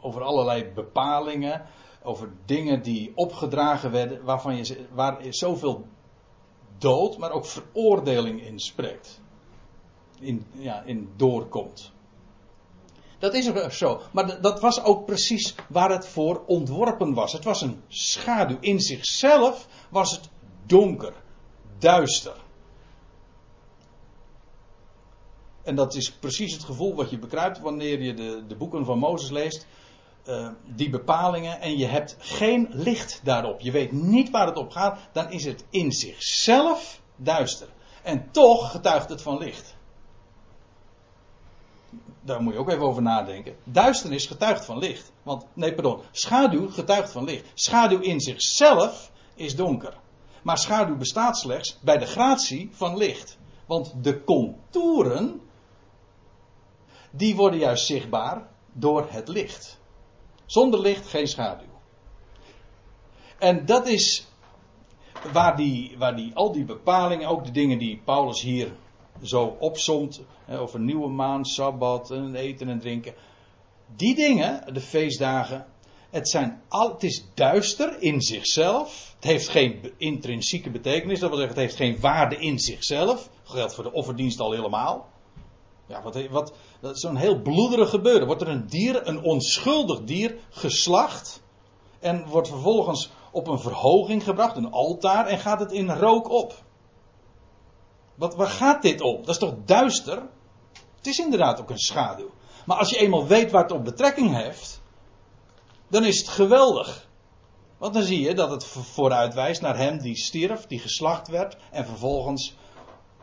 over 0.00 0.22
allerlei 0.22 0.72
bepalingen. 0.74 1.66
Over 2.02 2.32
dingen 2.44 2.82
die 2.82 3.12
opgedragen 3.14 3.90
werden. 3.90 4.24
Waarvan 4.24 4.56
je, 4.56 4.86
waar 4.92 5.18
zoveel 5.28 5.86
dood, 6.78 7.18
maar 7.18 7.30
ook 7.30 7.46
veroordeling 7.46 8.42
in 8.42 8.58
spreekt. 8.58 9.20
In, 10.20 10.46
ja, 10.52 10.82
in 10.82 11.12
doorkomt. 11.16 11.92
Dat 13.20 13.34
is 13.34 13.76
zo. 13.78 14.00
Maar 14.12 14.40
dat 14.40 14.60
was 14.60 14.84
ook 14.84 15.06
precies 15.06 15.54
waar 15.68 15.90
het 15.90 16.08
voor 16.08 16.42
ontworpen 16.46 17.14
was. 17.14 17.32
Het 17.32 17.44
was 17.44 17.62
een 17.62 17.82
schaduw. 17.88 18.56
In 18.60 18.80
zichzelf 18.80 19.68
was 19.90 20.10
het 20.10 20.29
donker, 20.66 21.12
duister. 21.78 22.36
En 25.62 25.74
dat 25.74 25.94
is 25.94 26.12
precies 26.12 26.52
het 26.52 26.64
gevoel 26.64 26.94
wat 26.94 27.10
je 27.10 27.18
bekruipt 27.18 27.60
wanneer 27.60 28.02
je 28.02 28.14
de, 28.14 28.44
de 28.46 28.56
boeken 28.56 28.84
van 28.84 28.98
Mozes 28.98 29.30
leest. 29.30 29.66
Uh, 30.28 30.48
die 30.64 30.90
bepalingen 30.90 31.60
en 31.60 31.78
je 31.78 31.86
hebt 31.86 32.16
geen 32.18 32.68
licht 32.70 33.20
daarop. 33.24 33.60
Je 33.60 33.70
weet 33.70 33.92
niet 33.92 34.30
waar 34.30 34.46
het 34.46 34.56
op 34.56 34.70
gaat. 34.70 34.98
Dan 35.12 35.30
is 35.30 35.44
het 35.44 35.64
in 35.70 35.92
zichzelf 35.92 37.00
duister. 37.16 37.68
En 38.02 38.30
toch 38.30 38.70
getuigt 38.70 39.08
het 39.08 39.22
van 39.22 39.38
licht. 39.38 39.76
Daar 42.20 42.42
moet 42.42 42.52
je 42.52 42.58
ook 42.58 42.70
even 42.70 42.84
over 42.84 43.02
nadenken. 43.02 43.56
Duisternis 43.64 44.26
getuigt 44.26 44.64
van 44.64 44.78
licht. 44.78 45.12
Want, 45.22 45.44
nee, 45.52 45.74
pardon. 45.74 46.00
Schaduw 46.10 46.68
getuigt 46.68 47.12
van 47.12 47.24
licht. 47.24 47.44
Schaduw 47.54 48.00
in 48.00 48.20
zichzelf 48.20 49.10
is 49.34 49.56
donker. 49.56 49.99
Maar 50.42 50.58
schaduw 50.58 50.96
bestaat 50.96 51.38
slechts 51.38 51.78
bij 51.80 51.98
de 51.98 52.06
gratie 52.06 52.68
van 52.72 52.96
licht. 52.96 53.38
Want 53.66 54.04
de 54.04 54.24
contouren, 54.24 55.40
die 57.10 57.36
worden 57.36 57.58
juist 57.58 57.86
zichtbaar 57.86 58.48
door 58.72 59.06
het 59.10 59.28
licht. 59.28 59.80
Zonder 60.46 60.80
licht 60.80 61.06
geen 61.06 61.28
schaduw. 61.28 61.68
En 63.38 63.66
dat 63.66 63.86
is 63.86 64.28
waar, 65.32 65.56
die, 65.56 65.94
waar 65.98 66.16
die, 66.16 66.34
al 66.34 66.52
die 66.52 66.64
bepalingen, 66.64 67.28
ook 67.28 67.44
de 67.44 67.50
dingen 67.50 67.78
die 67.78 68.00
Paulus 68.04 68.42
hier 68.42 68.72
zo 69.22 69.56
opsomt, 69.58 70.22
over 70.48 70.80
nieuwe 70.80 71.08
maan, 71.08 71.44
sabbat 71.44 72.10
en 72.10 72.34
eten 72.34 72.68
en 72.68 72.80
drinken. 72.80 73.14
Die 73.96 74.14
dingen, 74.14 74.74
de 74.74 74.80
feestdagen, 74.80 75.66
het, 76.10 76.28
zijn 76.28 76.62
is 76.98 77.24
duister 77.34 78.02
in 78.02 78.20
zichzelf. 78.20 79.14
Het 79.14 79.24
heeft 79.24 79.48
geen 79.48 79.92
intrinsieke 79.96 80.70
betekenis. 80.70 81.20
Dat 81.20 81.28
wil 81.28 81.38
zeggen, 81.38 81.56
het 81.56 81.66
heeft 81.66 81.76
geen 81.76 82.00
waarde 82.00 82.36
in 82.36 82.58
zichzelf. 82.58 83.28
Dat 83.42 83.52
geldt 83.52 83.74
voor 83.74 83.84
de 83.84 83.92
offerdienst 83.92 84.40
al 84.40 84.52
helemaal. 84.52 85.08
Ja, 85.86 86.02
wat, 86.02 86.28
wat, 86.30 86.52
is 86.82 87.00
zo'n 87.00 87.16
heel 87.16 87.40
bloederig 87.42 87.90
gebeuren. 87.90 88.26
Wordt 88.26 88.42
er 88.42 88.48
een 88.48 88.66
dier, 88.66 89.06
een 89.08 89.22
onschuldig 89.22 90.04
dier, 90.04 90.38
geslacht. 90.50 91.42
En 92.00 92.26
wordt 92.26 92.48
vervolgens 92.48 93.10
op 93.32 93.48
een 93.48 93.60
verhoging 93.60 94.24
gebracht, 94.24 94.56
een 94.56 94.70
altaar, 94.70 95.26
en 95.26 95.38
gaat 95.38 95.60
het 95.60 95.72
in 95.72 95.90
rook 95.90 96.28
op. 96.30 96.54
Wat, 98.14 98.34
waar 98.34 98.48
gaat 98.48 98.82
dit 98.82 99.00
om? 99.00 99.16
Dat 99.16 99.28
is 99.28 99.38
toch 99.38 99.54
duister? 99.64 100.22
Het 100.96 101.06
is 101.06 101.18
inderdaad 101.18 101.60
ook 101.60 101.70
een 101.70 101.78
schaduw. 101.78 102.30
Maar 102.66 102.76
als 102.76 102.90
je 102.90 102.98
eenmaal 102.98 103.26
weet 103.26 103.50
waar 103.50 103.62
het 103.62 103.72
op 103.72 103.84
betrekking 103.84 104.36
heeft, 104.36 104.80
dan 105.90 106.04
is 106.04 106.18
het 106.18 106.28
geweldig. 106.28 107.08
Want 107.78 107.94
dan 107.94 108.02
zie 108.02 108.20
je 108.20 108.34
dat 108.34 108.50
het 108.50 108.64
vooruit 108.64 109.34
wijst 109.34 109.60
naar 109.60 109.76
hem 109.76 109.98
die 109.98 110.16
stierf, 110.16 110.66
die 110.66 110.78
geslacht 110.78 111.28
werd 111.28 111.56
en 111.70 111.86
vervolgens 111.86 112.54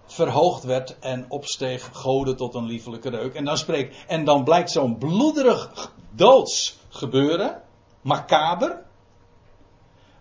verhoogd 0.06 0.64
werd 0.64 1.00
en 1.00 1.26
opsteeg 1.30 1.90
goden 1.94 2.36
tot 2.36 2.56
een 2.56 2.66
liefelijke 2.66 3.10
reuk. 3.10 3.34
En 3.34 3.46
dan, 3.46 3.58
spreekt, 3.58 3.96
en 4.08 4.26
dan 4.26 4.44
blijkt 4.44 4.72
zo'n 4.72 4.98
bloederig 4.98 5.92
doods 6.12 6.78
gebeuren, 6.90 7.62
macaber, 8.02 8.86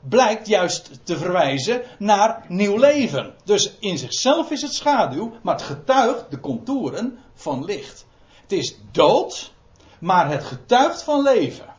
blijkt 0.08 0.46
juist 0.46 0.90
te 1.02 1.16
verwijzen 1.16 1.82
naar 1.98 2.44
nieuw 2.48 2.76
leven. 2.78 3.34
Dus 3.44 3.76
in 3.78 3.98
zichzelf 3.98 4.50
is 4.50 4.62
het 4.62 4.74
schaduw, 4.74 5.32
maar 5.42 5.54
het 5.54 5.64
getuigt 5.64 6.30
de 6.30 6.40
contouren 6.40 7.18
van 7.34 7.64
licht. 7.64 8.06
Het 8.42 8.52
is 8.52 8.76
dood, 8.92 9.52
maar 9.98 10.30
het 10.30 10.44
getuigt 10.44 11.02
van 11.02 11.22
leven. 11.22 11.75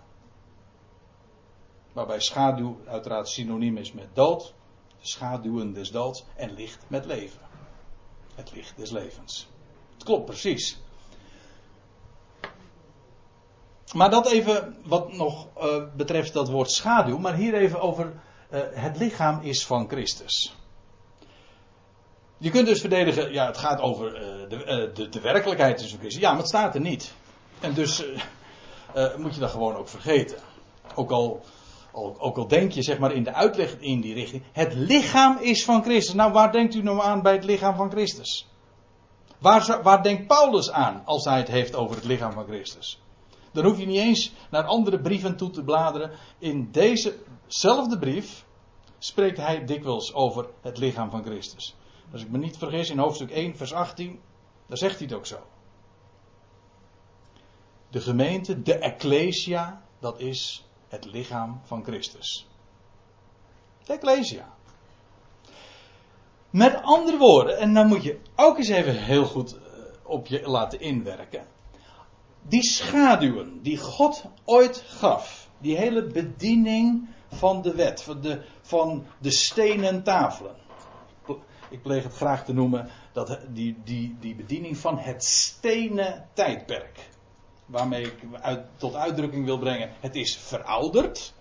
Waarbij 1.98 2.20
schaduw 2.20 2.80
uiteraard 2.86 3.28
synoniem 3.28 3.78
is 3.78 3.92
met 3.92 4.08
dood, 4.14 4.54
schaduwen 5.02 5.74
des 5.74 5.92
doods 5.92 6.26
en 6.36 6.54
licht 6.54 6.86
met 6.88 7.06
leven. 7.06 7.40
Het 8.36 8.52
licht 8.52 8.78
des 8.78 8.92
levens. 8.92 9.48
Het 9.94 10.04
klopt 10.04 10.26
precies. 10.26 10.80
Maar 13.94 14.10
dat 14.10 14.32
even 14.32 14.78
wat 14.84 15.14
nog 15.14 15.48
uh, 15.58 15.84
betreft 15.96 16.34
dat 16.34 16.50
woord 16.50 16.72
schaduw, 16.72 17.18
maar 17.18 17.36
hier 17.36 17.54
even 17.54 17.82
over 17.82 18.06
uh, 18.52 18.62
het 18.72 18.98
lichaam 18.98 19.42
is 19.42 19.66
van 19.66 19.90
Christus. 19.90 20.56
Je 22.38 22.50
kunt 22.50 22.68
dus 22.68 22.80
verdedigen, 22.80 23.34
ja, 23.34 23.46
het 23.46 23.58
gaat 23.58 23.80
over 23.80 24.06
uh, 24.08 24.50
de, 24.50 24.92
de, 24.94 25.10
de, 25.10 25.22
werkelijkheid 25.22 25.80
is 25.80 25.90
van 25.90 26.00
Christus. 26.00 26.22
Ja, 26.22 26.30
maar 26.30 26.40
het 26.40 26.48
staat 26.48 26.76
er 26.76 26.82
niet. 26.82 27.14
En 27.60 27.74
dus 27.74 28.04
moet 29.18 29.34
je 29.34 29.40
dat 29.40 29.52
gewoon 29.52 29.76
ook 29.76 29.88
vergeten. 29.88 30.38
Ook 30.96 31.12
al, 31.12 31.44
ook 31.98 32.38
al 32.38 32.48
denk 32.48 32.72
je, 32.72 32.82
zeg 32.82 33.00
maar, 33.00 33.12
in 33.12 33.24
de 33.24 33.34
uitleg 33.34 33.80
in 33.80 34.02
die 34.02 34.14
richting. 34.14 34.44
Het 34.52 34.74
lichaam 34.74 35.38
is 35.38 35.66
van 35.66 35.84
Christus. 35.84 36.14
Nou, 36.14 36.32
waar 36.32 36.52
denkt 36.52 36.76
u 36.76 36.82
nou 36.82 37.02
aan 37.02 37.22
bij 37.22 37.34
het 37.34 37.44
lichaam 37.44 37.76
van 37.76 37.92
Christus? 37.92 38.48
Waar, 39.40 39.80
waar 39.84 40.04
denkt 40.04 40.28
Paulus 40.28 40.72
aan 40.72 41.02
als 41.06 41.26
hij 41.26 41.38
het 41.38 41.48
heeft 41.48 41.76
over 41.76 41.96
het 41.96 42.06
lichaam 42.06 42.32
van 42.32 42.46
Christus? 42.46 43.02
Dan 43.52 43.66
hoef 43.66 43.80
je 43.80 43.86
niet 43.86 44.00
eens 44.00 44.34
naar 44.50 44.64
andere 44.64 45.00
brieven 45.00 45.38
toe 45.38 45.50
te 45.50 45.64
bladeren. 45.64 46.12
In 46.40 46.72
dezezelfde 46.72 48.00
brief 48.00 48.46
spreekt 48.98 49.38
hij 49.38 49.66
dikwijls 49.66 50.14
over 50.14 50.50
het 50.62 50.78
lichaam 50.78 51.10
van 51.10 51.24
Christus. 51.24 51.76
Als 52.12 52.22
ik 52.22 52.30
me 52.30 52.38
niet 52.38 52.58
vergis, 52.58 52.90
in 52.90 52.98
hoofdstuk 52.98 53.32
1, 53.32 53.58
vers 53.58 53.74
18, 53.74 54.20
daar 54.68 54.78
zegt 54.78 55.00
hij 55.00 55.08
het 55.08 55.18
ook 55.18 55.26
zo. 55.26 55.38
De 57.90 58.02
gemeente, 58.02 58.62
de 58.62 58.78
ecclesia, 58.78 59.82
dat 60.00 60.20
is 60.20 60.67
het 60.88 61.06
lichaam 61.06 61.62
van 61.64 61.84
Christus. 61.84 62.48
De 63.84 63.94
ecclesia. 63.94 64.56
Met 66.50 66.82
andere 66.82 67.18
woorden, 67.18 67.58
en 67.58 67.74
dan 67.74 67.88
moet 67.88 68.04
je 68.04 68.20
ook 68.36 68.58
eens 68.58 68.70
even 68.70 68.96
heel 68.96 69.26
goed 69.26 69.56
eh, 69.56 69.62
op 70.04 70.28
je 70.28 70.42
laten 70.48 70.80
inwerken 70.80 71.48
die 72.48 72.64
schaduwen 72.64 73.62
die 73.62 73.78
God 73.78 74.26
ooit 74.46 74.84
gaf, 74.88 75.50
die 75.58 75.78
hele 75.78 76.04
bediening 76.08 77.08
van 77.28 77.62
de 77.62 77.76
wet, 77.76 78.04
van 78.04 78.22
de, 78.22 78.42
van 78.62 79.06
de 79.20 79.32
stenen 79.32 80.04
tafelen. 80.04 80.56
Ik 81.70 81.82
pleeg 81.82 82.04
het 82.04 82.14
graag 82.14 82.46
te 82.46 82.54
noemen 82.54 82.90
dat 83.14 83.40
die, 83.50 83.78
die, 83.84 84.16
die 84.20 84.36
bediening 84.36 84.78
van 84.78 84.98
het 84.98 85.24
stenen 85.24 86.28
tijdperk. 86.34 87.10
Waarmee 87.68 88.04
ik 88.04 88.16
tot 88.76 88.96
uitdrukking 88.96 89.46
wil 89.46 89.58
brengen: 89.58 89.90
het 90.00 90.16
is 90.16 90.38
verouderd. 90.38 91.34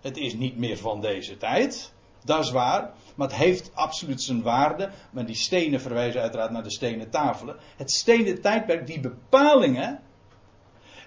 Het 0.00 0.16
is 0.16 0.34
niet 0.34 0.56
meer 0.56 0.78
van 0.78 1.00
deze 1.00 1.36
tijd. 1.36 1.92
Dat 2.24 2.44
is 2.44 2.50
waar. 2.50 2.92
Maar 3.14 3.28
het 3.28 3.36
heeft 3.36 3.74
absoluut 3.74 4.22
zijn 4.22 4.42
waarde. 4.42 4.90
Maar 5.10 5.26
die 5.26 5.34
stenen 5.34 5.80
verwijzen 5.80 6.20
uiteraard 6.20 6.50
naar 6.50 6.62
de 6.62 6.70
stenen 6.70 7.10
tafelen. 7.10 7.56
Het 7.76 7.90
stenen 7.90 8.40
tijdperk, 8.40 8.86
die 8.86 9.00
bepalingen. 9.00 10.00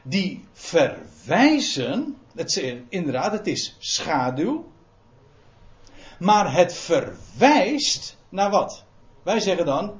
Die 0.03 0.45
verwijzen. 0.51 2.17
Het, 2.36 2.55
inderdaad, 2.89 3.31
het 3.31 3.47
is 3.47 3.75
schaduw. 3.79 4.71
Maar 6.19 6.53
het 6.53 6.73
verwijst 6.73 8.17
naar 8.29 8.49
wat? 8.49 8.83
Wij 9.23 9.39
zeggen 9.39 9.65
dan. 9.65 9.99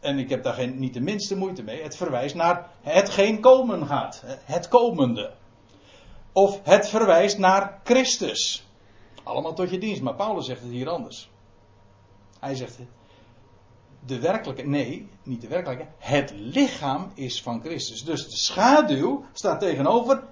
En 0.00 0.18
ik 0.18 0.28
heb 0.28 0.42
daar 0.42 0.54
geen, 0.54 0.78
niet 0.78 0.94
de 0.94 1.00
minste 1.00 1.36
moeite 1.36 1.62
mee. 1.62 1.82
Het 1.82 1.96
verwijst 1.96 2.34
naar 2.34 2.70
hetgeen 2.80 3.40
komen 3.40 3.86
gaat. 3.86 4.22
Het 4.44 4.68
komende. 4.68 5.34
Of 6.32 6.60
het 6.62 6.88
verwijst 6.88 7.38
naar 7.38 7.80
Christus. 7.84 8.66
Allemaal 9.22 9.54
tot 9.54 9.70
je 9.70 9.78
dienst. 9.78 10.02
Maar 10.02 10.14
Paulus 10.14 10.46
zegt 10.46 10.60
het 10.60 10.70
hier 10.70 10.88
anders. 10.88 11.30
Hij 12.38 12.54
zegt 12.54 12.78
de 14.06 14.20
werkelijke, 14.20 14.62
nee, 14.62 15.08
niet 15.22 15.40
de 15.40 15.48
werkelijke. 15.48 15.86
Het 15.98 16.32
lichaam 16.34 17.10
is 17.14 17.42
van 17.42 17.60
Christus. 17.60 18.04
Dus 18.04 18.28
de 18.28 18.36
schaduw 18.36 19.24
staat 19.32 19.60
tegenover 19.60 20.22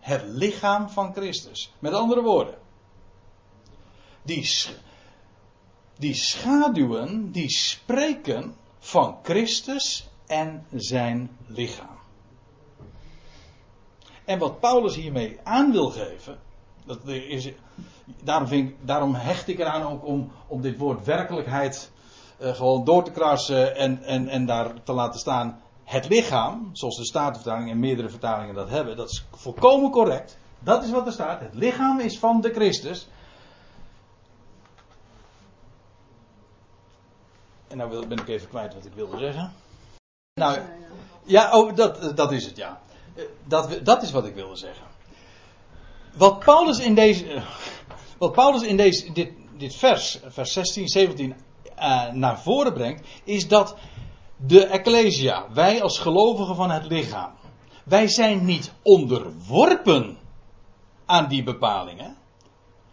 het 0.00 0.22
lichaam 0.26 0.88
van 0.88 1.12
Christus. 1.12 1.72
Met 1.78 1.92
andere 1.92 2.22
woorden. 2.22 2.54
Die, 4.22 4.50
die 5.98 6.14
schaduwen, 6.14 7.32
die 7.32 7.50
spreken 7.50 8.56
van 8.84 9.18
Christus 9.22 10.08
en 10.26 10.66
zijn 10.74 11.30
lichaam. 11.46 11.98
En 14.24 14.38
wat 14.38 14.60
Paulus 14.60 14.94
hiermee 14.94 15.38
aan 15.42 15.72
wil 15.72 15.90
geven, 15.90 16.38
dat 16.86 17.06
is, 17.06 17.48
daarom, 18.22 18.48
vind 18.48 18.74
daarom 18.80 19.14
hecht 19.14 19.48
ik 19.48 19.58
eraan 19.58 19.82
ook 19.82 20.06
om, 20.06 20.32
om 20.46 20.60
dit 20.60 20.78
woord 20.78 21.04
werkelijkheid 21.04 21.90
uh, 22.38 22.54
gewoon 22.54 22.84
door 22.84 23.04
te 23.04 23.10
krassen 23.10 23.76
en, 23.76 24.02
en, 24.02 24.28
en 24.28 24.46
daar 24.46 24.82
te 24.82 24.92
laten 24.92 25.20
staan. 25.20 25.60
Het 25.84 26.08
lichaam, 26.08 26.70
zoals 26.72 26.96
de 26.96 27.04
Statenvertaling 27.04 27.70
en 27.70 27.78
meerdere 27.78 28.08
vertalingen 28.08 28.54
dat 28.54 28.68
hebben, 28.68 28.96
dat 28.96 29.10
is 29.10 29.24
volkomen 29.30 29.90
correct. 29.90 30.38
Dat 30.58 30.84
is 30.84 30.90
wat 30.90 31.06
er 31.06 31.12
staat. 31.12 31.40
Het 31.40 31.54
lichaam 31.54 32.00
is 32.00 32.18
van 32.18 32.40
de 32.40 32.52
Christus. 32.52 33.08
En 37.68 37.76
nou 37.76 38.06
ben 38.06 38.18
ik 38.18 38.28
even 38.28 38.48
kwijt 38.48 38.74
wat 38.74 38.84
ik 38.84 38.92
wilde 38.94 39.18
zeggen. 39.18 39.52
Nou, 40.34 40.58
ja, 41.24 41.50
oh, 41.52 41.76
dat, 41.76 42.16
dat 42.16 42.32
is 42.32 42.44
het, 42.44 42.56
ja. 42.56 42.80
Eh, 43.14 43.24
dat, 43.44 43.78
dat 43.82 44.02
is 44.02 44.10
wat 44.10 44.26
ik 44.26 44.34
wilde 44.34 44.56
zeggen. 44.56 44.86
Wat 46.16 46.38
Paulus 46.38 46.78
in 46.78 46.94
deze, 46.94 47.42
wat 48.18 48.32
Paulus 48.32 48.62
in 48.62 48.76
deze, 48.76 49.12
dit, 49.12 49.32
dit 49.56 49.76
vers, 49.76 50.20
vers 50.26 50.52
16, 50.52 50.88
17, 50.88 51.34
uh, 51.78 52.12
naar 52.12 52.40
voren 52.40 52.72
brengt, 52.72 53.06
is 53.24 53.48
dat 53.48 53.76
de 54.36 54.66
Ecclesia, 54.66 55.46
wij 55.52 55.82
als 55.82 55.98
gelovigen 55.98 56.56
van 56.56 56.70
het 56.70 56.86
lichaam, 56.86 57.32
wij 57.84 58.08
zijn 58.08 58.44
niet 58.44 58.72
onderworpen 58.82 60.18
aan 61.06 61.28
die 61.28 61.42
bepalingen. 61.42 62.16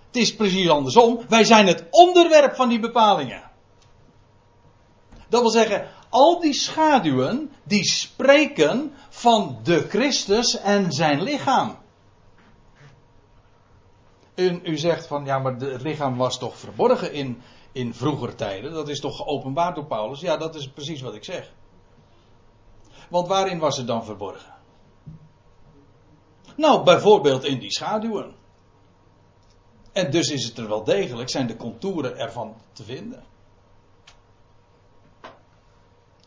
Het 0.07 0.15
is 0.15 0.35
precies 0.35 0.69
andersom, 0.69 1.19
wij 1.29 1.43
zijn 1.43 1.67
het 1.67 1.87
onderwerp 1.89 2.55
van 2.55 2.69
die 2.69 2.79
bepalingen. 2.79 3.50
Dat 5.31 5.41
wil 5.41 5.49
zeggen, 5.49 5.87
al 6.09 6.39
die 6.39 6.53
schaduwen, 6.53 7.51
die 7.63 7.83
spreken 7.83 8.93
van 9.09 9.59
de 9.63 9.87
Christus 9.89 10.59
en 10.59 10.91
zijn 10.91 11.21
lichaam. 11.21 11.77
U, 14.35 14.59
u 14.63 14.77
zegt 14.77 15.07
van 15.07 15.25
ja, 15.25 15.39
maar 15.39 15.55
het 15.55 15.81
lichaam 15.81 16.17
was 16.17 16.39
toch 16.39 16.57
verborgen 16.57 17.13
in, 17.13 17.41
in 17.71 17.93
vroegere 17.93 18.35
tijden. 18.35 18.73
Dat 18.73 18.89
is 18.89 18.99
toch 18.99 19.15
geopenbaard 19.15 19.75
door 19.75 19.85
Paulus? 19.85 20.19
Ja, 20.19 20.37
dat 20.37 20.55
is 20.55 20.69
precies 20.69 21.01
wat 21.01 21.15
ik 21.15 21.23
zeg. 21.23 21.53
Want 23.09 23.27
waarin 23.27 23.59
was 23.59 23.77
het 23.77 23.87
dan 23.87 24.05
verborgen? 24.05 24.53
Nou, 26.55 26.83
bijvoorbeeld 26.83 27.43
in 27.43 27.59
die 27.59 27.71
schaduwen. 27.71 28.35
En 29.91 30.11
dus 30.11 30.29
is 30.29 30.45
het 30.45 30.57
er 30.57 30.67
wel 30.67 30.83
degelijk, 30.83 31.29
zijn 31.29 31.47
de 31.47 31.55
contouren 31.55 32.17
ervan 32.17 32.55
te 32.73 32.83
vinden. 32.83 33.30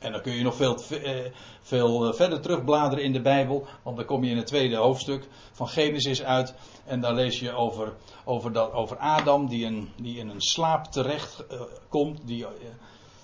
En 0.05 0.13
dan 0.13 0.21
kun 0.21 0.33
je 0.33 0.43
nog 0.43 0.55
veel, 0.55 0.77
eh, 0.91 1.33
veel 1.61 2.07
eh, 2.07 2.15
verder 2.15 2.41
terugbladeren 2.41 3.05
in 3.05 3.13
de 3.13 3.21
Bijbel. 3.21 3.67
Want 3.83 3.97
dan 3.97 4.05
kom 4.05 4.25
je 4.25 4.31
in 4.31 4.37
het 4.37 4.47
tweede 4.47 4.77
hoofdstuk 4.77 5.29
van 5.53 5.69
Genesis 5.69 6.23
uit. 6.23 6.55
En 6.85 7.01
daar 7.01 7.15
lees 7.15 7.41
je 7.41 7.53
over, 7.53 7.95
over, 8.25 8.53
dat, 8.53 8.73
over 8.73 8.97
Adam 8.97 9.49
die, 9.49 9.67
een, 9.67 9.93
die 9.97 10.19
in 10.19 10.29
een 10.29 10.41
slaap 10.41 10.85
terecht 10.85 11.45
uh, 11.53 11.61
komt. 11.89 12.27
Die, 12.27 12.47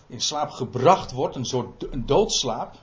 in 0.07 0.21
slaap 0.21 0.51
gebracht 0.51 1.13
wordt, 1.13 1.37
een 1.37 1.45
soort 1.45 1.87
doodslaap. 2.07 2.75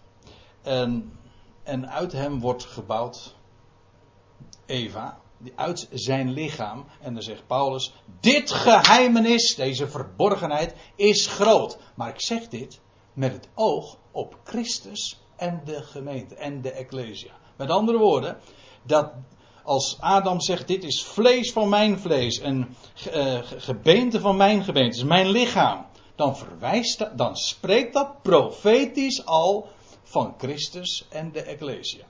En, 0.61 1.17
en 1.63 1.89
uit 1.89 2.11
hem 2.11 2.39
wordt 2.39 2.63
gebouwd 2.63 3.35
Eva, 4.65 5.19
die 5.37 5.53
uit 5.55 5.87
zijn 5.91 6.31
lichaam. 6.31 6.85
En 7.01 7.13
dan 7.13 7.23
zegt 7.23 7.47
Paulus: 7.47 7.93
Dit 8.19 8.51
geheimenis, 8.51 9.55
deze 9.55 9.87
verborgenheid, 9.87 10.75
is 10.95 11.27
groot. 11.27 11.77
Maar 11.95 12.09
ik 12.09 12.21
zeg 12.21 12.47
dit 12.47 12.79
met 13.17 13.31
het 13.31 13.49
oog 13.53 13.97
op 14.11 14.37
Christus 14.43 15.19
en 15.35 15.61
de 15.65 15.81
gemeente 15.81 16.35
en 16.35 16.61
de 16.61 16.71
Ecclesia. 16.71 17.31
Met 17.55 17.69
andere 17.69 17.97
woorden, 17.97 18.37
dat 18.83 19.13
als 19.63 19.97
Adam 19.99 20.41
zegt: 20.41 20.67
Dit 20.67 20.83
is 20.83 21.03
vlees 21.03 21.51
van 21.51 21.69
mijn 21.69 21.99
vlees 21.99 22.39
en 22.39 22.75
uh, 23.13 23.39
gebeente 23.43 24.19
van 24.19 24.37
mijn 24.37 24.63
gebeente, 24.63 24.97
is 24.97 25.03
mijn 25.03 25.29
lichaam. 25.29 25.85
Dan 26.15 26.37
verwijst 26.37 26.97
dat, 26.97 27.17
dan 27.17 27.35
spreekt 27.35 27.93
dat 27.93 28.21
profetisch 28.21 29.25
al 29.25 29.67
van 30.03 30.33
Christus 30.37 31.07
en 31.09 31.31
de 31.31 31.41
Ecclesia. 31.41 32.05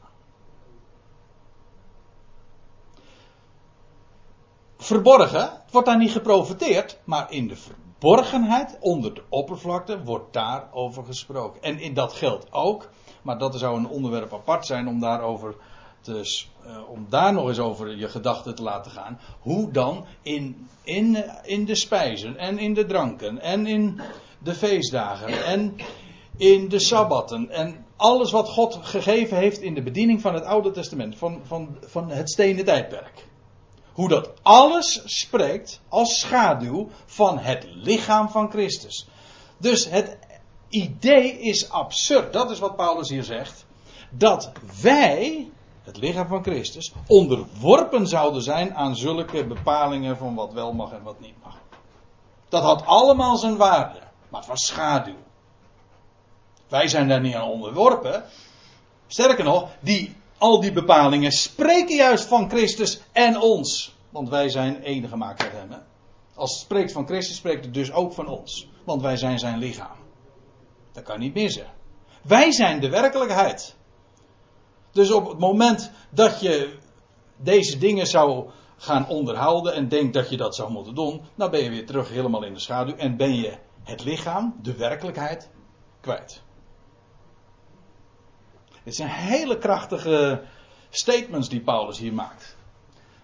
Verborgen, 4.78 5.42
het 5.42 5.72
wordt 5.72 5.88
daar 5.88 5.98
niet 5.98 6.12
geprofiteerd, 6.12 6.98
maar 7.04 7.32
in 7.32 7.48
de 7.48 7.56
verborgenheid, 8.00 8.78
onder 8.80 9.14
de 9.14 9.24
oppervlakte, 9.30 10.04
wordt 10.04 10.34
daarover 10.34 11.04
gesproken. 11.04 11.62
En 11.62 11.80
in 11.80 11.94
dat 11.94 12.14
geldt 12.14 12.54
ook, 12.54 12.90
maar 13.22 13.38
dat 13.38 13.60
zou 13.60 13.78
een 13.78 13.88
onderwerp 13.88 14.34
apart 14.34 14.66
zijn 14.66 14.88
om 14.88 15.00
daarover 15.00 15.56
uh, 16.08 16.90
om 16.90 17.06
daar 17.10 17.34
nog 17.34 17.48
eens 17.48 17.60
over 17.60 17.98
je 17.98 18.08
gedachten 18.08 18.56
te 18.56 18.64
laten 18.64 18.92
gaan. 18.92 19.20
Hoe 19.40 19.72
dan 19.72 20.06
in, 20.22 20.68
in, 20.84 21.24
in 21.44 21.66
de 21.66 21.76
spijzen 21.76 22.38
en 22.38 22.58
in 22.58 22.74
de 22.74 22.86
dranken 22.86 23.42
en 23.42 23.68
in 23.68 24.02
de 24.40 24.54
feestdagen 24.54 25.46
en 25.46 25.76
in 26.38 26.70
de 26.70 26.80
sabbatten 26.80 27.50
en 27.50 27.86
alles 27.96 28.32
wat 28.32 28.50
God 28.50 28.80
gegeven 28.82 29.38
heeft 29.38 29.62
in 29.62 29.74
de 29.74 29.84
bediening 29.84 30.22
van 30.22 30.34
het 30.34 30.44
Oude 30.44 30.72
Testament, 30.72 31.18
van, 31.18 31.40
van, 31.44 31.78
van 31.82 32.10
het 32.10 32.30
stenen 32.30 32.66
tijdperk. 32.66 33.28
Hoe 33.98 34.08
dat 34.08 34.32
alles 34.42 35.02
spreekt 35.06 35.82
als 35.90 36.20
schaduw 36.20 36.90
van 37.06 37.38
het 37.38 37.66
lichaam 37.70 38.30
van 38.30 38.50
Christus. 38.50 39.08
Dus 39.58 39.90
het 39.90 40.18
idee 40.70 41.40
is 41.40 41.70
absurd. 41.70 42.34
Dat 42.34 42.52
is 42.52 42.60
wat 42.60 42.76
Paulus 42.76 43.10
hier 43.10 43.24
zegt. 43.24 43.66
Dat 44.10 44.52
wij, 44.82 45.50
het 45.84 45.98
lichaam 45.98 46.28
van 46.28 46.44
Christus, 46.44 46.94
onderworpen 47.08 48.08
zouden 48.08 48.42
zijn 48.42 48.76
aan 48.76 48.96
zulke 48.96 49.46
bepalingen 49.46 50.18
van 50.18 50.36
wat 50.36 50.54
wel 50.54 50.74
mag 50.74 50.92
en 50.92 51.04
wat 51.04 51.20
niet 51.20 51.44
mag. 51.44 51.56
Dat 52.50 52.64
had 52.64 52.86
allemaal 52.86 53.38
zijn 53.38 53.58
waarde. 53.58 54.00
Maar 54.30 54.40
het 54.40 54.50
was 54.50 54.66
schaduw. 54.66 55.24
Wij 56.68 56.88
zijn 56.88 57.08
daar 57.08 57.22
niet 57.22 57.36
aan 57.36 57.50
onderworpen. 57.50 58.24
Sterker 59.08 59.44
nog, 59.44 59.70
die 59.80 60.17
al 60.38 60.60
die 60.60 60.72
bepalingen 60.72 61.32
spreken 61.32 61.96
juist 61.96 62.26
van 62.26 62.50
Christus 62.50 63.02
en 63.12 63.42
ons. 63.42 63.96
Want 64.10 64.30
wij 64.30 64.50
zijn 64.50 64.84
één 64.84 65.08
gemaakt 65.08 65.44
met 65.44 65.52
hem. 65.52 65.70
Als 66.36 66.52
het 66.52 66.60
spreekt 66.60 66.92
van 66.92 67.06
Christus, 67.06 67.36
spreekt 67.36 67.66
het 67.66 67.74
dus 67.74 67.92
ook 67.92 68.14
van 68.14 68.28
ons. 68.28 68.70
Want 68.84 69.02
wij 69.02 69.18
zijn 69.18 69.40
zijn 69.40 69.58
lichaam. 69.58 69.98
Dat 70.92 71.04
kan 71.04 71.20
niet 71.20 71.34
missen. 71.34 71.68
Wij 72.22 72.52
zijn 72.52 72.80
de 72.80 72.90
werkelijkheid. 72.90 73.76
Dus 74.92 75.12
op 75.12 75.28
het 75.28 75.40
moment 75.40 75.92
dat 76.10 76.40
je 76.42 76.78
deze 77.38 77.78
dingen 77.78 78.08
zou 78.08 78.50
gaan 78.78 79.08
onderhouden 79.08 79.74
en 79.74 79.88
denkt 79.88 80.14
dat 80.14 80.30
je 80.30 80.38
dat 80.38 80.56
zou 80.56 80.72
moeten 80.72 80.96
doen, 80.96 81.22
dan 81.36 81.52
ben 81.52 81.64
je 81.64 81.70
weer 81.70 81.86
terug 81.86 82.10
helemaal 82.10 82.44
in 82.44 82.54
de 82.54 82.60
schaduw 82.60 82.96
en 82.96 83.18
ben 83.18 83.36
je 83.36 83.58
het 83.84 84.04
lichaam, 84.04 84.56
de 84.62 84.76
werkelijkheid, 84.76 85.50
kwijt. 86.02 86.42
Dit 88.88 88.96
zijn 88.96 89.10
hele 89.10 89.58
krachtige 89.58 90.44
statements 90.90 91.50
die 91.50 91.62
Paulus 91.62 91.98
hier 91.98 92.14
maakt. 92.14 92.56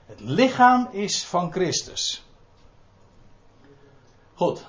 Het 0.06 0.20
lichaam 0.20 0.88
is 0.92 1.26
van 1.26 1.52
Christus. 1.52 2.26
Goed. 4.34 4.66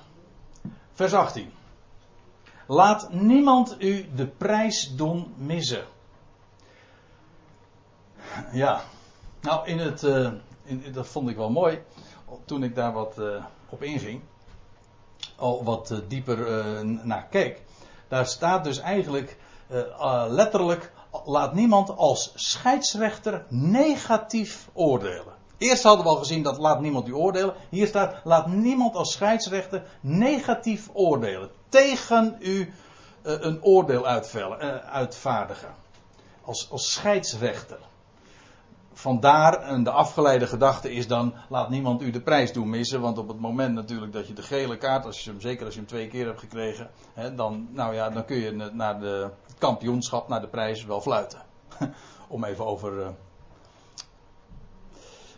Vers 0.91 1.13
18. 1.13 1.51
Laat 2.67 3.11
niemand 3.11 3.75
u 3.79 4.09
de 4.15 4.27
prijs 4.27 4.95
doen 4.95 5.33
missen. 5.37 5.85
Ja. 8.51 8.81
Nou, 9.41 9.67
in 9.67 9.79
het, 9.79 10.03
uh, 10.03 10.31
in, 10.63 10.91
dat 10.93 11.07
vond 11.07 11.29
ik 11.29 11.35
wel 11.35 11.49
mooi. 11.49 11.81
Toen 12.45 12.63
ik 12.63 12.75
daar 12.75 12.93
wat 12.93 13.19
uh, 13.19 13.45
op 13.69 13.83
inging. 13.83 14.21
Al 15.35 15.63
wat 15.63 15.91
uh, 15.91 15.97
dieper 16.07 16.85
naar 16.85 17.27
keek. 17.27 17.61
Daar 18.07 18.25
staat 18.25 18.63
dus 18.63 18.79
eigenlijk 18.79 19.37
letterlijk 20.27 20.91
laat 21.25 21.53
niemand 21.53 21.97
als 21.97 22.31
scheidsrechter 22.35 23.45
negatief 23.49 24.69
oordelen. 24.73 25.33
Eerst 25.57 25.83
hadden 25.83 26.03
we 26.03 26.11
al 26.11 26.17
gezien 26.17 26.43
dat 26.43 26.57
laat 26.57 26.79
niemand 26.79 27.07
u 27.07 27.13
oordelen. 27.13 27.53
Hier 27.69 27.87
staat 27.87 28.15
laat 28.23 28.47
niemand 28.47 28.95
als 28.95 29.11
scheidsrechter 29.11 29.83
negatief 30.01 30.89
oordelen. 30.93 31.49
Tegen 31.69 32.35
u 32.39 32.59
uh, 32.59 32.67
een 33.23 33.63
oordeel 33.63 34.05
uitvaardigen. 34.05 35.75
Als, 36.41 36.71
als 36.71 36.91
scheidsrechter. 36.91 37.79
Vandaar, 38.97 39.83
de 39.83 39.91
afgeleide 39.91 40.47
gedachte 40.47 40.93
is 40.93 41.07
dan, 41.07 41.33
laat 41.49 41.69
niemand 41.69 42.01
u 42.01 42.11
de 42.11 42.21
prijs 42.21 42.53
doen 42.53 42.69
missen. 42.69 43.01
Want 43.01 43.17
op 43.17 43.27
het 43.27 43.39
moment 43.39 43.73
natuurlijk 43.73 44.13
dat 44.13 44.27
je 44.27 44.33
de 44.33 44.41
gele 44.41 44.77
kaart, 44.77 45.05
als 45.05 45.23
je 45.23 45.29
hem, 45.29 45.41
zeker 45.41 45.65
als 45.65 45.73
je 45.73 45.79
hem 45.79 45.89
twee 45.89 46.07
keer 46.07 46.25
hebt 46.25 46.39
gekregen, 46.39 46.89
hè, 47.13 47.35
dan, 47.35 47.67
nou 47.71 47.93
ja, 47.93 48.09
dan 48.09 48.25
kun 48.25 48.37
je 48.37 48.51
naar 48.73 48.99
de 48.99 49.29
kampioenschap, 49.57 50.27
naar 50.27 50.41
de 50.41 50.47
prijs 50.47 50.85
wel 50.85 51.01
fluiten. 51.01 51.41
Om 52.27 52.43
even 52.43 52.65
over 52.65 52.99
uh, 52.99 53.07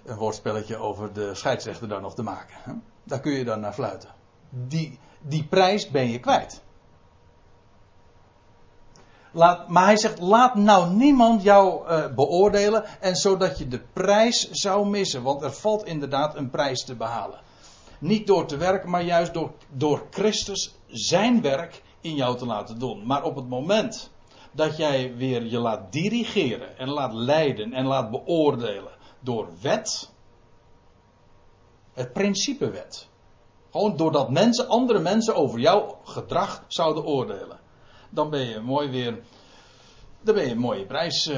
een 0.06 0.18
woordspelletje 0.18 0.78
over 0.78 1.14
de 1.14 1.36
scheidsrechter 1.36 1.88
dan 1.88 2.02
nog 2.02 2.16
te 2.16 2.24
maken. 2.24 2.56
Hè. 2.62 2.74
Daar 3.04 3.20
kun 3.20 3.32
je 3.32 3.46
dan 3.46 3.60
naar 3.60 3.74
fluiten. 3.74 4.10
Die, 4.50 5.00
die 5.22 5.44
prijs 5.44 5.90
ben 5.90 6.10
je 6.10 6.20
kwijt. 6.20 6.62
Laat, 9.38 9.68
maar 9.68 9.86
hij 9.86 9.98
zegt, 9.98 10.20
laat 10.20 10.56
nou 10.56 10.94
niemand 10.94 11.44
jou 11.44 11.90
uh, 11.90 12.14
beoordelen 12.16 12.84
en 13.00 13.16
zodat 13.16 13.58
je 13.58 13.68
de 13.68 13.80
prijs 13.94 14.50
zou 14.52 14.88
missen. 14.90 15.24
Want 15.24 15.42
er 15.42 15.52
valt 15.52 15.86
inderdaad 15.86 16.36
een 16.36 16.50
prijs 16.50 16.84
te 16.84 16.96
behalen. 16.96 17.40
Niet 18.00 18.28
door 18.28 18.46
te 18.46 18.58
werken, 18.58 18.90
maar 18.90 19.04
juist 19.04 19.34
door, 19.34 19.52
door 19.70 20.08
Christus 20.10 20.76
zijn 20.88 21.42
werk 21.42 21.82
in 22.02 22.16
jou 22.16 22.38
te 22.38 22.46
laten 22.46 22.80
doen. 22.80 23.06
Maar 23.06 23.24
op 23.24 23.36
het 23.36 23.50
moment 23.50 24.12
dat 24.52 24.78
jij 24.78 25.16
weer 25.16 25.46
je 25.46 25.60
laat 25.60 25.92
dirigeren 25.92 26.78
en 26.78 26.90
laat 26.90 27.14
leiden 27.14 27.74
en 27.74 27.86
laat 27.86 28.12
beoordelen 28.12 28.92
door 29.20 29.48
wet, 29.62 30.12
het 31.94 32.14
principewet. 32.14 33.08
Gewoon 33.72 33.98
doordat 33.98 34.30
mensen, 34.30 34.68
andere 34.68 35.00
mensen 35.00 35.36
over 35.36 35.60
jouw 35.60 36.00
gedrag 36.04 36.64
zouden 36.68 37.06
oordelen 37.06 37.66
dan 38.10 38.30
ben 38.30 38.46
je 38.46 38.60
mooi 38.60 38.90
weer. 38.90 39.20
Dan 40.22 40.36
ben 40.36 40.44
je 40.44 40.52
een 40.52 40.58
mooie 40.58 40.86
prijs 40.86 41.28
uh, 41.28 41.38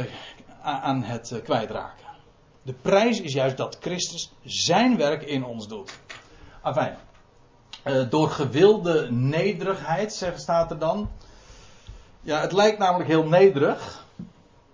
aan 0.61 1.03
het 1.03 1.31
uh, 1.31 1.43
kwijtraken. 1.43 2.05
De 2.61 2.73
prijs 2.73 3.21
is 3.21 3.33
juist 3.33 3.57
dat 3.57 3.77
Christus 3.81 4.31
zijn 4.43 4.97
werk 4.97 5.23
in 5.23 5.43
ons 5.45 5.67
doet. 5.67 5.99
Enfin, 6.63 6.95
uh, 7.85 8.09
door 8.09 8.29
gewilde 8.29 9.11
nederigheid, 9.11 10.13
zegt, 10.13 10.41
staat 10.41 10.71
er 10.71 10.79
dan. 10.79 11.09
Ja, 12.21 12.41
het 12.41 12.51
lijkt 12.51 12.77
namelijk 12.77 13.09
heel 13.09 13.27
nederig 13.27 14.05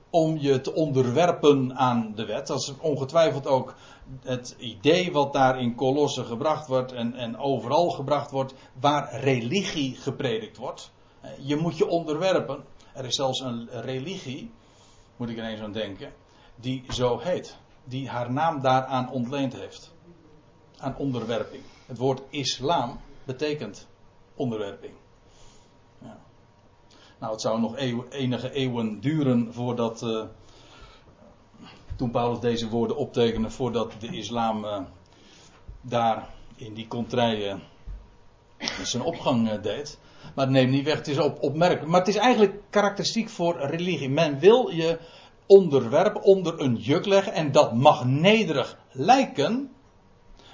om 0.09 0.37
je 0.37 0.61
te 0.61 0.73
onderwerpen 0.73 1.77
aan 1.77 2.11
de 2.15 2.25
wet. 2.25 2.47
Dat 2.47 2.59
is 2.59 2.73
ongetwijfeld 2.79 3.47
ook 3.47 3.75
het 4.23 4.55
idee 4.57 5.11
wat 5.11 5.33
daar 5.33 5.59
in 5.59 5.75
Kolossen 5.75 6.25
gebracht 6.25 6.67
wordt 6.67 6.91
en, 6.91 7.13
en 7.13 7.37
overal 7.37 7.89
gebracht 7.89 8.31
wordt, 8.31 8.53
waar 8.79 9.19
religie 9.19 9.95
gepredikt 9.95 10.57
wordt. 10.57 10.91
Je 11.39 11.55
moet 11.55 11.77
je 11.77 11.87
onderwerpen. 11.87 12.63
Er 12.93 13.05
is 13.05 13.15
zelfs 13.15 13.39
een 13.39 13.69
religie, 13.69 14.51
moet 15.17 15.29
ik 15.29 15.37
ineens 15.37 15.61
aan 15.61 15.71
denken, 15.71 16.13
die 16.55 16.83
zo 16.89 17.19
heet. 17.19 17.57
Die 17.83 18.09
haar 18.09 18.31
naam 18.31 18.61
daaraan 18.61 19.11
ontleend 19.11 19.53
heeft. 19.53 19.93
Aan 20.77 20.97
onderwerping. 20.97 21.63
Het 21.85 21.97
woord 21.97 22.21
islam 22.29 22.99
betekent 23.23 23.87
onderwerping. 24.35 24.93
Ja. 26.01 26.17
Nou, 27.19 27.31
het 27.31 27.41
zou 27.41 27.59
nog 27.59 27.77
enige 28.09 28.51
eeuwen 28.51 28.99
duren 28.99 29.53
voordat. 29.53 30.01
Uh, 30.01 30.23
toen 31.95 32.11
Paulus 32.11 32.39
deze 32.39 32.69
woorden 32.69 32.97
optekende, 32.97 33.49
voordat 33.49 33.93
de 33.99 34.07
islam 34.07 34.65
uh, 34.65 34.79
daar 35.81 36.29
in 36.55 36.73
die 36.73 36.87
contraien 36.87 37.61
zijn 38.83 39.03
opgang 39.03 39.61
deed. 39.61 39.99
Maar 40.35 40.49
neem 40.49 40.69
niet 40.69 40.85
weg, 40.85 40.97
het 40.97 41.07
is 41.07 41.17
op, 41.17 41.37
opmerkelijk. 41.41 41.87
Maar 41.87 41.99
het 41.99 42.09
is 42.09 42.15
eigenlijk 42.15 42.61
karakteristiek 42.69 43.29
voor 43.29 43.59
religie. 43.59 44.09
Men 44.09 44.39
wil 44.39 44.69
je 44.69 44.99
onderwerpen, 45.45 46.21
onder 46.21 46.59
een 46.59 46.75
juk 46.75 47.05
leggen. 47.05 47.33
En 47.33 47.51
dat 47.51 47.73
mag 47.73 48.05
nederig 48.05 48.77
lijken. 48.91 49.69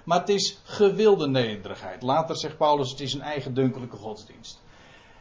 Maar 0.03 0.19
het 0.19 0.29
is 0.29 0.61
gewilde 0.63 1.27
nederigheid. 1.27 2.01
Later 2.01 2.37
zegt 2.37 2.57
Paulus, 2.57 2.89
het 2.89 2.99
is 2.99 3.13
een 3.13 3.21
eigen 3.21 3.53
dunkelijke 3.53 3.95
godsdienst. 3.95 4.61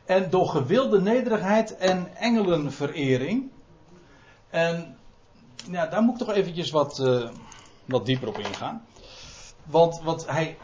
En 0.04 0.30
door 0.30 0.48
gewilde 0.48 1.00
nederigheid 1.00 1.76
en 1.76 2.16
engelenverering. 2.16 3.50
En 4.50 4.96
ja, 5.70 5.86
daar 5.86 6.02
moet 6.02 6.20
ik 6.20 6.26
toch 6.26 6.34
eventjes 6.34 6.70
wat, 6.70 6.98
uh, 6.98 7.28
wat 7.84 8.06
dieper 8.06 8.28
op 8.28 8.38
ingaan. 8.38 8.84
Want 9.64 10.00
wat, 10.02 10.26
hij, 10.26 10.56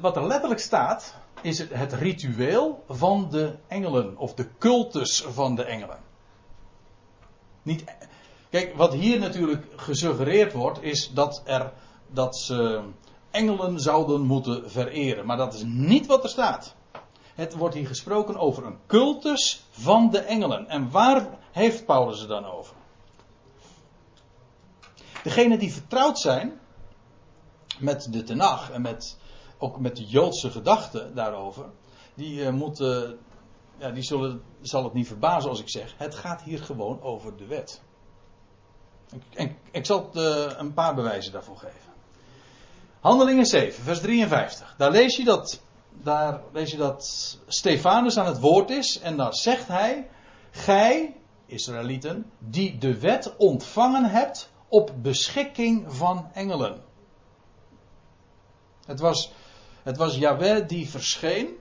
wat 0.00 0.16
er 0.16 0.26
letterlijk 0.26 0.60
staat, 0.60 1.19
is 1.42 1.58
het, 1.58 1.72
het 1.72 1.92
ritueel 1.92 2.84
van 2.88 3.30
de 3.30 3.56
engelen. 3.66 4.18
Of 4.18 4.34
de 4.34 4.48
cultus 4.58 5.22
van 5.22 5.54
de 5.54 5.64
engelen. 5.64 5.98
Niet, 7.62 7.84
kijk, 8.50 8.76
wat 8.76 8.92
hier 8.92 9.18
natuurlijk 9.18 9.66
gesuggereerd 9.76 10.52
wordt, 10.52 10.82
is 10.82 11.10
dat, 11.12 11.42
er, 11.44 11.72
dat 12.06 12.36
ze 12.36 12.82
engelen 13.30 13.80
zouden 13.80 14.20
moeten 14.20 14.70
vereren. 14.70 15.26
Maar 15.26 15.36
dat 15.36 15.54
is 15.54 15.62
niet 15.64 16.06
wat 16.06 16.24
er 16.24 16.30
staat. 16.30 16.74
Het 17.34 17.54
wordt 17.54 17.74
hier 17.74 17.86
gesproken 17.86 18.36
over 18.36 18.66
een 18.66 18.78
cultus 18.86 19.64
van 19.70 20.10
de 20.10 20.18
engelen. 20.18 20.68
En 20.68 20.90
waar 20.90 21.38
heeft 21.52 21.84
Paulus 21.84 22.20
het 22.20 22.28
dan 22.28 22.44
over? 22.44 22.74
Degenen 25.22 25.58
die 25.58 25.72
vertrouwd 25.72 26.18
zijn 26.18 26.60
met 27.78 28.12
de 28.12 28.22
Tenach 28.22 28.70
en 28.70 28.82
met, 28.82 29.16
ook 29.60 29.78
met 29.78 29.96
de 29.96 30.04
Joodse 30.04 30.50
gedachten 30.50 31.14
daarover, 31.14 31.64
die 32.14 32.40
uh, 32.40 32.50
moeten, 32.50 33.18
ja, 33.78 33.90
die 33.90 34.02
zullen, 34.02 34.42
zal 34.60 34.84
het 34.84 34.92
niet 34.92 35.06
verbazen 35.06 35.50
als 35.50 35.60
ik 35.60 35.70
zeg, 35.70 35.94
het 35.96 36.14
gaat 36.14 36.42
hier 36.42 36.62
gewoon 36.62 37.02
over 37.02 37.36
de 37.36 37.46
wet. 37.46 37.82
En 39.34 39.56
ik 39.70 39.86
zal 39.86 40.10
uh, 40.12 40.50
een 40.56 40.74
paar 40.74 40.94
bewijzen 40.94 41.32
daarvoor 41.32 41.56
geven. 41.56 41.90
Handelingen 43.00 43.46
7, 43.46 43.82
vers 43.82 44.00
53. 44.00 44.74
Daar 44.78 44.90
lees 44.90 45.16
je 45.16 45.24
dat, 45.24 45.60
daar 45.90 46.40
lees 46.52 46.70
je 46.70 46.76
dat 46.76 47.04
Stefanus 47.46 48.18
aan 48.18 48.26
het 48.26 48.40
woord 48.40 48.70
is 48.70 49.00
en 49.00 49.16
dan 49.16 49.32
zegt 49.32 49.68
hij, 49.68 50.08
gij, 50.50 51.16
Israëlieten, 51.46 52.30
die 52.38 52.78
de 52.78 52.98
wet 52.98 53.36
ontvangen 53.36 54.04
hebt 54.04 54.50
op 54.68 54.92
beschikking 55.02 55.84
van 55.94 56.30
engelen. 56.32 56.82
Het 58.86 59.00
was, 59.00 59.32
het 59.82 59.96
was 59.96 60.16
Yahweh 60.16 60.68
die 60.68 60.88
verscheen 60.88 61.56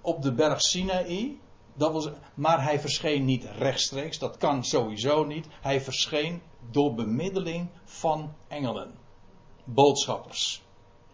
op 0.00 0.22
de 0.22 0.32
berg 0.32 0.60
Sinaï. 0.60 1.40
Dat 1.74 1.92
was, 1.92 2.08
maar 2.34 2.62
hij 2.62 2.80
verscheen 2.80 3.24
niet 3.24 3.44
rechtstreeks, 3.44 4.18
dat 4.18 4.36
kan 4.36 4.64
sowieso 4.64 5.24
niet. 5.24 5.46
Hij 5.60 5.80
verscheen 5.80 6.42
door 6.70 6.94
bemiddeling 6.94 7.68
van 7.84 8.34
engelen, 8.48 8.94
boodschappers. 9.64 10.62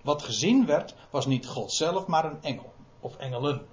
Wat 0.03 0.23
gezien 0.23 0.67
werd, 0.67 0.95
was 1.11 1.27
niet 1.27 1.47
God 1.47 1.73
zelf, 1.73 2.07
maar 2.07 2.25
een 2.25 2.43
engel 2.43 2.73
of 3.01 3.17
engelen. 3.17 3.67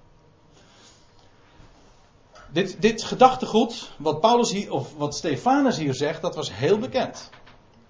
Dit, 2.51 2.81
dit 2.81 3.03
gedachtegoed, 3.03 3.91
wat 3.97 4.19
Paulus 4.19 4.51
hier, 4.51 4.71
of 4.71 4.95
wat 4.95 5.15
Stefanus 5.15 5.77
hier 5.77 5.93
zegt, 5.93 6.21
dat 6.21 6.35
was 6.35 6.53
heel 6.53 6.77
bekend. 6.77 7.29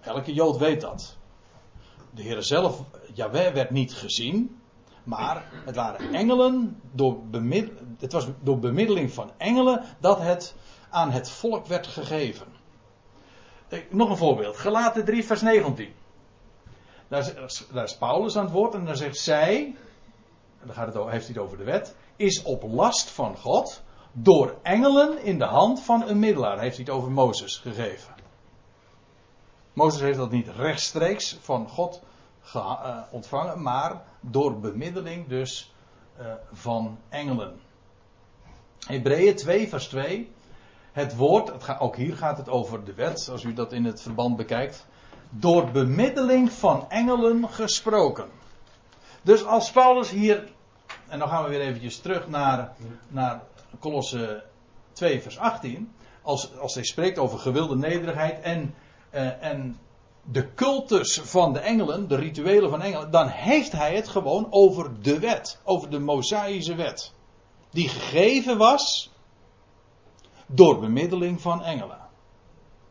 Elke 0.02 0.34
Jood 0.34 0.58
weet 0.58 0.82
dat. 0.82 1.18
De 2.12 2.22
Heer 2.22 2.44
zelf, 2.44 2.84
Jaweh, 3.14 3.54
werd 3.54 3.70
niet 3.70 3.94
gezien. 3.94 4.62
Maar 5.06 5.44
het 5.66 5.76
waren 5.76 6.14
engelen, 6.14 6.82
door 6.92 7.18
het 8.00 8.12
was 8.12 8.28
door 8.42 8.60
bemiddeling 8.60 9.12
van 9.12 9.32
engelen 9.38 9.84
dat 10.00 10.20
het 10.20 10.56
aan 10.90 11.12
het 11.12 11.30
volk 11.30 11.66
werd 11.66 11.88
gegeven. 11.88 12.48
Eh, 13.68 13.80
nog 13.90 14.10
een 14.10 14.18
voorbeeld. 14.18 14.58
Gelaten 14.58 15.06
3 15.06 15.26
vers 15.26 15.42
19. 15.42 15.94
Daar 17.08 17.84
is, 17.84 17.98
Paulus 17.98 18.38
aan 18.38 18.44
het 18.44 18.54
woord 18.54 18.74
en 18.74 18.86
dan 18.86 18.98
zegt 18.98 19.18
zij, 19.18 19.76
en 20.60 20.66
dan 20.66 20.76
gaat 20.76 20.94
het, 20.94 20.96
heeft 20.96 21.26
hij 21.26 21.36
het 21.36 21.44
over 21.44 21.58
de 21.58 21.64
wet, 21.64 21.96
is 22.16 22.44
op 22.44 22.64
last 22.64 23.10
van 23.10 23.38
God 23.38 23.84
door 24.12 24.58
engelen 24.62 25.24
in 25.24 25.40
de 25.40 25.46
hand 25.46 25.82
van 25.82 26.08
een 26.08 26.20
middelaar. 26.20 26.60
Heeft 26.60 26.76
hij 26.76 26.86
het 26.86 26.96
over 26.96 27.12
Mozes 27.12 27.58
gegeven. 27.58 28.14
Mozes 29.74 30.02
heeft 30.02 30.18
dat 30.18 30.32
niet 30.32 30.48
rechtstreeks 30.48 31.38
van 31.42 31.70
God 31.70 32.02
uh, 32.56 32.98
ontvangen, 33.12 33.62
maar 33.62 34.02
door 34.20 34.60
bemiddeling 34.60 35.28
dus 35.28 35.74
uh, 36.20 36.26
van 36.52 36.98
engelen. 37.10 37.60
Hebreeën 38.88 39.36
2, 39.36 39.70
vers 39.70 39.88
2. 39.88 40.32
Het 40.92 41.16
woord, 41.16 41.48
het 41.48 41.80
ook 41.80 41.96
hier 41.96 42.18
gaat 42.18 42.38
het 42.38 42.50
over 42.50 42.84
de 42.84 42.94
wet, 42.94 43.30
als 43.32 43.44
u 43.44 43.54
dat 43.54 43.74
in 43.74 43.86
het 43.86 44.02
verband 44.02 44.36
bekijkt. 44.36 44.86
Door 45.30 45.72
bemiddeling 45.72 46.52
van 46.52 46.90
engelen 46.90 47.50
gesproken. 47.50 48.30
Dus 49.22 49.46
als 49.46 49.72
Paulus 49.72 50.10
hier, 50.10 50.52
en 51.08 51.20
dan 51.20 51.28
gaan 51.28 51.44
we 51.44 51.50
weer 51.50 51.62
eventjes 51.62 52.00
terug 52.00 52.28
naar, 52.28 52.76
naar 53.08 53.42
Colosse 53.80 54.44
2, 54.92 55.22
vers 55.22 55.38
18. 55.38 55.94
Als, 56.22 56.58
als 56.58 56.74
hij 56.74 56.84
spreekt 56.84 57.18
over 57.18 57.40
gewilde 57.40 57.76
nederigheid 57.76 58.42
en 58.42 58.74
uh, 59.16 59.44
en 59.44 59.80
de 60.32 60.54
cultus 60.54 61.20
van 61.20 61.54
de 61.54 61.60
engelen, 61.60 62.08
de 62.08 62.16
rituelen 62.16 62.70
van 62.70 62.82
engelen, 62.82 63.12
dan 63.12 63.28
heeft 63.28 63.72
hij 63.72 63.96
het 63.96 64.08
gewoon 64.08 64.48
over 64.50 65.02
de 65.02 65.20
wet, 65.20 65.60
over 65.64 65.90
de 65.90 66.00
Mosaïsche 66.00 66.76
wet. 66.76 67.14
Die 67.72 67.90
gegeven 67.90 68.58
was 68.58 69.12
door 70.46 70.80
bemiddeling 70.80 71.42
van 71.42 71.64
engelen. 71.64 72.00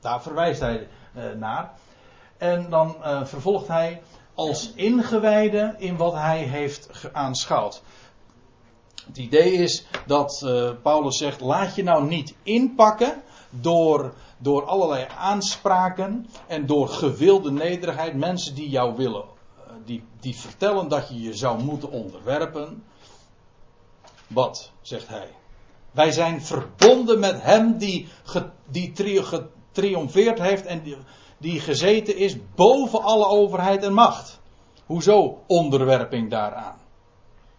Daar 0.00 0.22
verwijst 0.22 0.60
hij 0.60 0.88
uh, 1.16 1.32
naar. 1.32 1.72
En 2.38 2.70
dan 2.70 2.96
uh, 3.00 3.24
vervolgt 3.24 3.68
hij 3.68 4.02
als 4.34 4.72
ingewijde 4.74 5.74
in 5.78 5.96
wat 5.96 6.12
hij 6.12 6.38
heeft 6.38 7.08
aanschouwd. 7.12 7.82
Het 9.06 9.18
idee 9.18 9.52
is 9.52 9.86
dat 10.06 10.42
uh, 10.44 10.70
Paulus 10.82 11.18
zegt: 11.18 11.40
laat 11.40 11.74
je 11.74 11.82
nou 11.82 12.06
niet 12.06 12.34
inpakken 12.42 13.22
door 13.50 14.14
door 14.44 14.64
allerlei 14.64 15.06
aanspraken 15.18 16.26
en 16.46 16.66
door 16.66 16.88
gewilde 16.88 17.50
nederigheid, 17.50 18.14
mensen 18.14 18.54
die 18.54 18.68
jou 18.68 18.96
willen, 18.96 19.24
eh, 19.24 19.72
die, 19.84 20.04
die 20.20 20.36
vertellen 20.36 20.88
dat 20.88 21.08
je 21.08 21.20
je 21.20 21.34
zou 21.34 21.62
moeten 21.62 21.90
onderwerpen. 21.90 22.84
Wat, 24.26 24.72
zegt 24.80 25.08
hij? 25.08 25.28
Wij 25.90 26.12
zijn 26.12 26.42
verbonden 26.42 27.18
met 27.18 27.42
hem 27.42 27.78
die, 27.78 28.08
die 28.70 28.92
getriomfeerd 29.22 30.38
heeft 30.38 30.66
en 30.66 30.82
die, 30.82 30.96
die 31.38 31.60
gezeten 31.60 32.16
is 32.16 32.36
boven 32.54 33.02
alle 33.02 33.26
overheid 33.26 33.82
en 33.82 33.92
macht. 33.92 34.40
Hoezo 34.86 35.42
onderwerping 35.46 36.30
daaraan? 36.30 36.83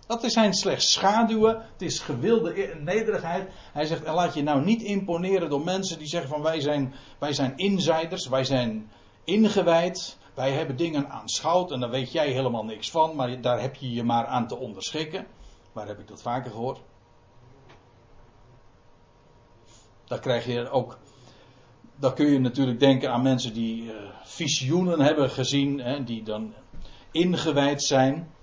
Dat 0.08 0.32
zijn 0.32 0.54
slechts 0.54 0.92
schaduwen. 0.92 1.62
Het 1.72 1.82
is 1.82 2.00
gewilde 2.00 2.76
nederigheid. 2.80 3.50
Hij 3.74 3.86
zegt: 3.86 4.08
laat 4.08 4.34
je 4.34 4.44
nou 4.44 4.64
niet 4.64 4.82
imponeren 4.82 5.50
door 5.50 5.64
mensen 5.64 5.98
die 5.98 6.08
zeggen: 6.08 6.30
van 6.30 6.42
wij 6.42 6.60
zijn, 6.60 6.94
wij 7.20 7.34
zijn 7.34 7.58
insiders, 7.58 8.28
wij 8.28 8.44
zijn 8.44 8.92
ingewijd. 9.24 10.18
Wij 10.34 10.52
hebben 10.52 10.76
dingen 10.76 11.10
aanschouwd 11.10 11.72
en 11.72 11.80
daar 11.80 11.90
weet 11.90 12.12
jij 12.12 12.32
helemaal 12.32 12.66
niks 12.66 12.92
van, 12.92 13.16
maar 13.16 13.42
daar 13.42 13.62
heb 13.62 13.76
je 13.76 13.92
je 13.92 14.04
maar 14.04 14.26
aan 14.26 14.48
te 14.48 14.56
onderschikken. 14.58 15.28
Waar 15.72 15.88
heb 15.88 16.00
ik 16.00 16.08
dat 16.08 16.22
vaker 16.22 16.52
gehoord? 16.52 16.82
Daar 20.06 20.20
krijg 20.20 20.46
je 20.46 20.70
ook. 20.70 20.98
Dan 21.96 22.14
kun 22.14 22.26
je 22.26 22.40
natuurlijk 22.40 22.80
denken 22.80 23.12
aan 23.12 23.22
mensen 23.22 23.54
die 23.54 23.84
uh, 23.84 23.92
visioenen 24.24 25.02
hebben 25.02 25.30
gezien, 25.30 25.80
hè, 25.80 26.04
die 26.04 26.24
dan 26.24 26.54
ingewijd 27.12 27.84
zijn. 27.84 28.35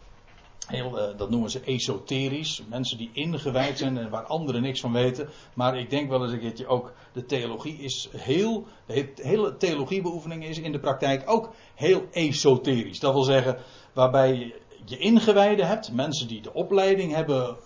Heel, 0.67 0.99
uh, 0.99 1.19
dat 1.19 1.31
noemen 1.31 1.51
ze 1.51 1.61
esoterisch. 1.61 2.63
Mensen 2.69 2.99
die 2.99 3.11
ingewijd 3.13 3.79
zijn 3.79 3.99
en 3.99 4.11
waar 4.11 4.27
anderen 4.27 4.63
niks 4.63 4.81
van 4.81 4.93
weten. 4.93 5.29
Maar 5.55 5.79
ik 5.79 5.91
denk 5.91 6.09
wel 6.09 6.23
eens 6.23 6.33
een 6.33 6.41
keertje 6.41 6.67
ook, 6.67 6.93
de 7.13 7.25
theologie 7.25 7.79
is 7.79 8.09
heel, 8.17 8.67
de 8.87 9.13
hele 9.17 9.57
theologiebeoefening 9.57 10.45
is 10.45 10.59
in 10.59 10.73
de 10.73 10.81
praktijk 10.81 11.31
ook 11.31 11.53
heel 11.75 12.07
esoterisch. 12.11 13.01
Dat 13.01 13.13
wil 13.13 13.23
zeggen, 13.23 13.59
waarbij 13.93 14.55
je 14.85 14.99
ingewijden 14.99 15.67
hebt, 15.67 15.93
mensen 15.93 16.29
die 16.29 16.43
de 16.43 16.53
opleiding 16.53 17.15
hebben 17.15 17.57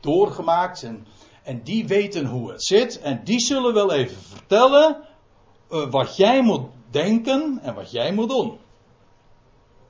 doorgemaakt 0.00 0.82
en, 0.82 1.06
en 1.42 1.62
die 1.62 1.86
weten 1.86 2.26
hoe 2.26 2.50
het 2.50 2.64
zit. 2.64 3.00
En 3.00 3.20
die 3.24 3.40
zullen 3.40 3.74
wel 3.74 3.92
even 3.92 4.22
vertellen 4.22 4.96
uh, 5.70 5.90
wat 5.90 6.16
jij 6.16 6.42
moet 6.42 6.66
denken 6.90 7.58
en 7.62 7.74
wat 7.74 7.90
jij 7.90 8.12
moet 8.12 8.28
doen. 8.28 8.58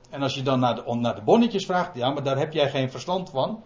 En 0.09 0.21
als 0.21 0.35
je 0.35 0.41
dan 0.41 0.59
naar 0.59 0.75
de, 0.75 0.95
naar 0.95 1.15
de 1.15 1.21
bonnetjes 1.21 1.65
vraagt, 1.65 1.95
ja, 1.95 2.09
maar 2.09 2.23
daar 2.23 2.37
heb 2.37 2.53
jij 2.53 2.69
geen 2.69 2.91
verstand 2.91 3.29
van. 3.29 3.63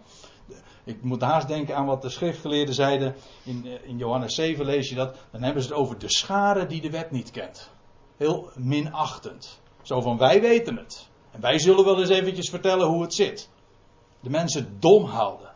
Ik 0.84 1.02
moet 1.02 1.20
haast 1.20 1.48
denken 1.48 1.76
aan 1.76 1.86
wat 1.86 2.02
de 2.02 2.08
schriftgeleerden 2.08 2.74
zeiden. 2.74 3.14
In, 3.44 3.66
eh, 3.66 3.88
in 3.88 3.98
Johannes 3.98 4.34
7 4.34 4.64
lees 4.64 4.88
je 4.88 4.94
dat. 4.94 5.16
Dan 5.30 5.42
hebben 5.42 5.62
ze 5.62 5.68
het 5.68 5.78
over 5.78 5.98
de 5.98 6.12
schare 6.12 6.66
die 6.66 6.80
de 6.80 6.90
wet 6.90 7.10
niet 7.10 7.30
kent. 7.30 7.70
Heel 8.16 8.50
minachtend. 8.54 9.60
Zo 9.82 10.00
van 10.00 10.18
wij 10.18 10.40
weten 10.40 10.76
het. 10.76 11.08
En 11.30 11.40
wij 11.40 11.58
zullen 11.58 11.84
wel 11.84 12.00
eens 12.00 12.08
eventjes 12.08 12.50
vertellen 12.50 12.86
hoe 12.86 13.02
het 13.02 13.14
zit. 13.14 13.50
De 14.20 14.30
mensen 14.30 14.76
dom 14.80 15.04
houden. 15.04 15.52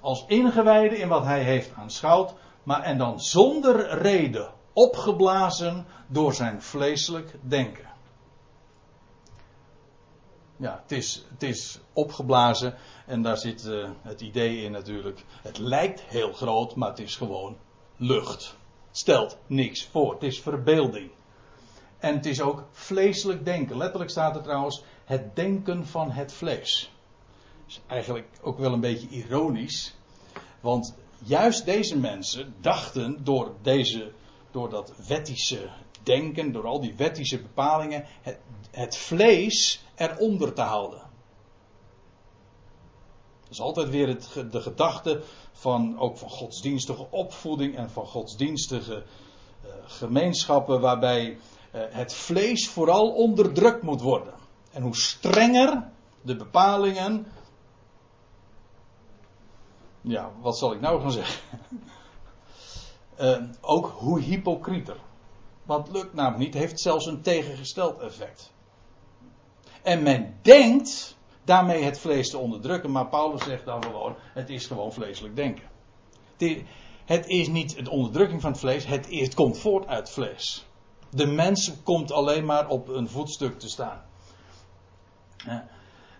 Als 0.00 0.24
ingewijden 0.26 0.98
in 0.98 1.08
wat 1.08 1.24
hij 1.24 1.42
heeft 1.42 1.72
aanschouwd. 1.76 2.34
Maar 2.62 2.82
en 2.82 2.98
dan 2.98 3.20
zonder 3.20 3.98
reden 3.98 4.50
opgeblazen 4.72 5.86
door 6.06 6.34
zijn 6.34 6.62
vleeselijk 6.62 7.38
denken. 7.42 7.89
Ja, 10.60 10.80
het 10.82 10.92
is, 10.92 11.24
het 11.32 11.42
is 11.42 11.78
opgeblazen 11.92 12.74
en 13.06 13.22
daar 13.22 13.38
zit 13.38 13.64
uh, 13.64 13.90
het 14.02 14.20
idee 14.20 14.62
in 14.62 14.72
natuurlijk. 14.72 15.24
Het 15.42 15.58
lijkt 15.58 16.00
heel 16.00 16.32
groot, 16.32 16.74
maar 16.74 16.88
het 16.88 16.98
is 16.98 17.16
gewoon 17.16 17.56
lucht. 17.96 18.56
Stelt 18.90 19.38
niks 19.46 19.86
voor. 19.86 20.12
Het 20.12 20.22
is 20.22 20.40
verbeelding. 20.40 21.10
En 21.98 22.14
het 22.14 22.26
is 22.26 22.40
ook 22.40 22.64
vleeselijk 22.70 23.44
denken. 23.44 23.76
Letterlijk 23.76 24.10
staat 24.10 24.36
er 24.36 24.42
trouwens 24.42 24.84
het 25.04 25.36
denken 25.36 25.86
van 25.86 26.10
het 26.10 26.32
vlees. 26.32 26.92
Is 27.66 27.80
eigenlijk 27.86 28.28
ook 28.42 28.58
wel 28.58 28.72
een 28.72 28.80
beetje 28.80 29.08
ironisch. 29.08 29.94
Want 30.60 30.94
juist 31.18 31.64
deze 31.64 31.98
mensen 31.98 32.54
dachten 32.60 33.24
door, 33.24 33.54
deze, 33.62 34.12
door 34.50 34.70
dat 34.70 34.92
wettische 35.08 35.68
denken, 36.02 36.52
door 36.52 36.66
al 36.66 36.80
die 36.80 36.94
wettische 36.96 37.40
bepalingen, 37.40 38.04
het, 38.22 38.38
het 38.70 38.96
vlees 38.96 39.84
eronder 40.00 40.52
te 40.52 40.62
houden. 40.62 40.98
Dat 43.42 43.50
is 43.50 43.60
altijd 43.60 43.88
weer 43.88 44.08
het, 44.08 44.44
de 44.50 44.60
gedachte 44.60 45.22
van 45.52 45.98
ook 45.98 46.18
van 46.18 46.30
godsdienstige 46.30 47.06
opvoeding 47.10 47.76
en 47.76 47.90
van 47.90 48.06
godsdienstige 48.06 48.94
uh, 49.64 49.70
gemeenschappen 49.84 50.80
waarbij 50.80 51.30
uh, 51.30 51.36
het 51.72 52.14
vlees 52.14 52.68
vooral 52.68 53.10
onderdrukt 53.10 53.82
moet 53.82 54.00
worden. 54.00 54.34
En 54.72 54.82
hoe 54.82 54.96
strenger 54.96 55.88
de 56.22 56.36
bepalingen. 56.36 57.26
Ja, 60.00 60.30
wat 60.40 60.58
zal 60.58 60.72
ik 60.72 60.80
nou 60.80 61.00
gaan 61.00 61.12
zeggen? 61.12 61.40
uh, 63.20 63.42
ook 63.74 63.86
hoe 63.86 64.20
hypocrieter. 64.20 64.96
Het 65.66 65.90
lukt 65.92 66.14
namelijk 66.14 66.44
niet, 66.44 66.54
heeft 66.54 66.80
zelfs 66.80 67.06
een 67.06 67.22
tegengesteld 67.22 68.00
effect. 68.00 68.52
En 69.82 70.02
men 70.02 70.34
denkt 70.42 71.16
daarmee 71.44 71.82
het 71.82 71.98
vlees 71.98 72.30
te 72.30 72.38
onderdrukken, 72.38 72.90
maar 72.90 73.06
Paulus 73.06 73.44
zegt 73.44 73.64
dan 73.64 73.82
gewoon: 73.82 74.14
het 74.34 74.50
is 74.50 74.66
gewoon 74.66 74.92
vleeselijk 74.92 75.36
denken. 75.36 75.68
Het 77.04 77.26
is 77.26 77.48
niet 77.48 77.84
de 77.84 77.90
onderdrukking 77.90 78.40
van 78.40 78.50
het 78.50 78.60
vlees, 78.60 78.86
het, 78.86 79.34
komt 79.34 79.58
voort 79.58 79.86
uit 79.86 80.10
vlees. 80.10 80.66
De 81.10 81.26
mens 81.26 81.72
komt 81.82 82.12
alleen 82.12 82.44
maar 82.44 82.68
op 82.68 82.88
een 82.88 83.08
voetstuk 83.08 83.58
te 83.58 83.68
staan. 83.68 84.02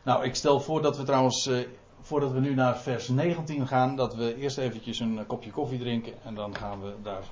Nou, 0.03 0.25
ik 0.25 0.35
stel 0.35 0.61
voor 0.61 0.83
dat 0.83 0.97
we 0.97 1.03
trouwens, 1.03 1.47
eh, 1.47 1.59
voordat 2.01 2.33
we 2.33 2.41
nu 2.41 2.55
naar 2.55 2.79
vers 2.79 3.09
19 3.09 3.67
gaan, 3.67 3.97
dat 3.97 4.15
we 4.15 4.37
eerst 4.37 4.59
eventjes 4.59 5.01
een 5.01 5.27
kopje 5.27 5.51
koffie 5.51 5.79
drinken 5.79 6.23
en 6.25 6.35
dan 6.35 6.57
gaan 6.57 6.83
we 6.83 6.95
daar 7.03 7.23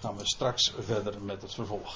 gaan 0.00 0.16
we 0.16 0.26
straks 0.26 0.74
verder 0.78 1.22
met 1.22 1.42
het 1.42 1.54
vervolg. 1.54 1.86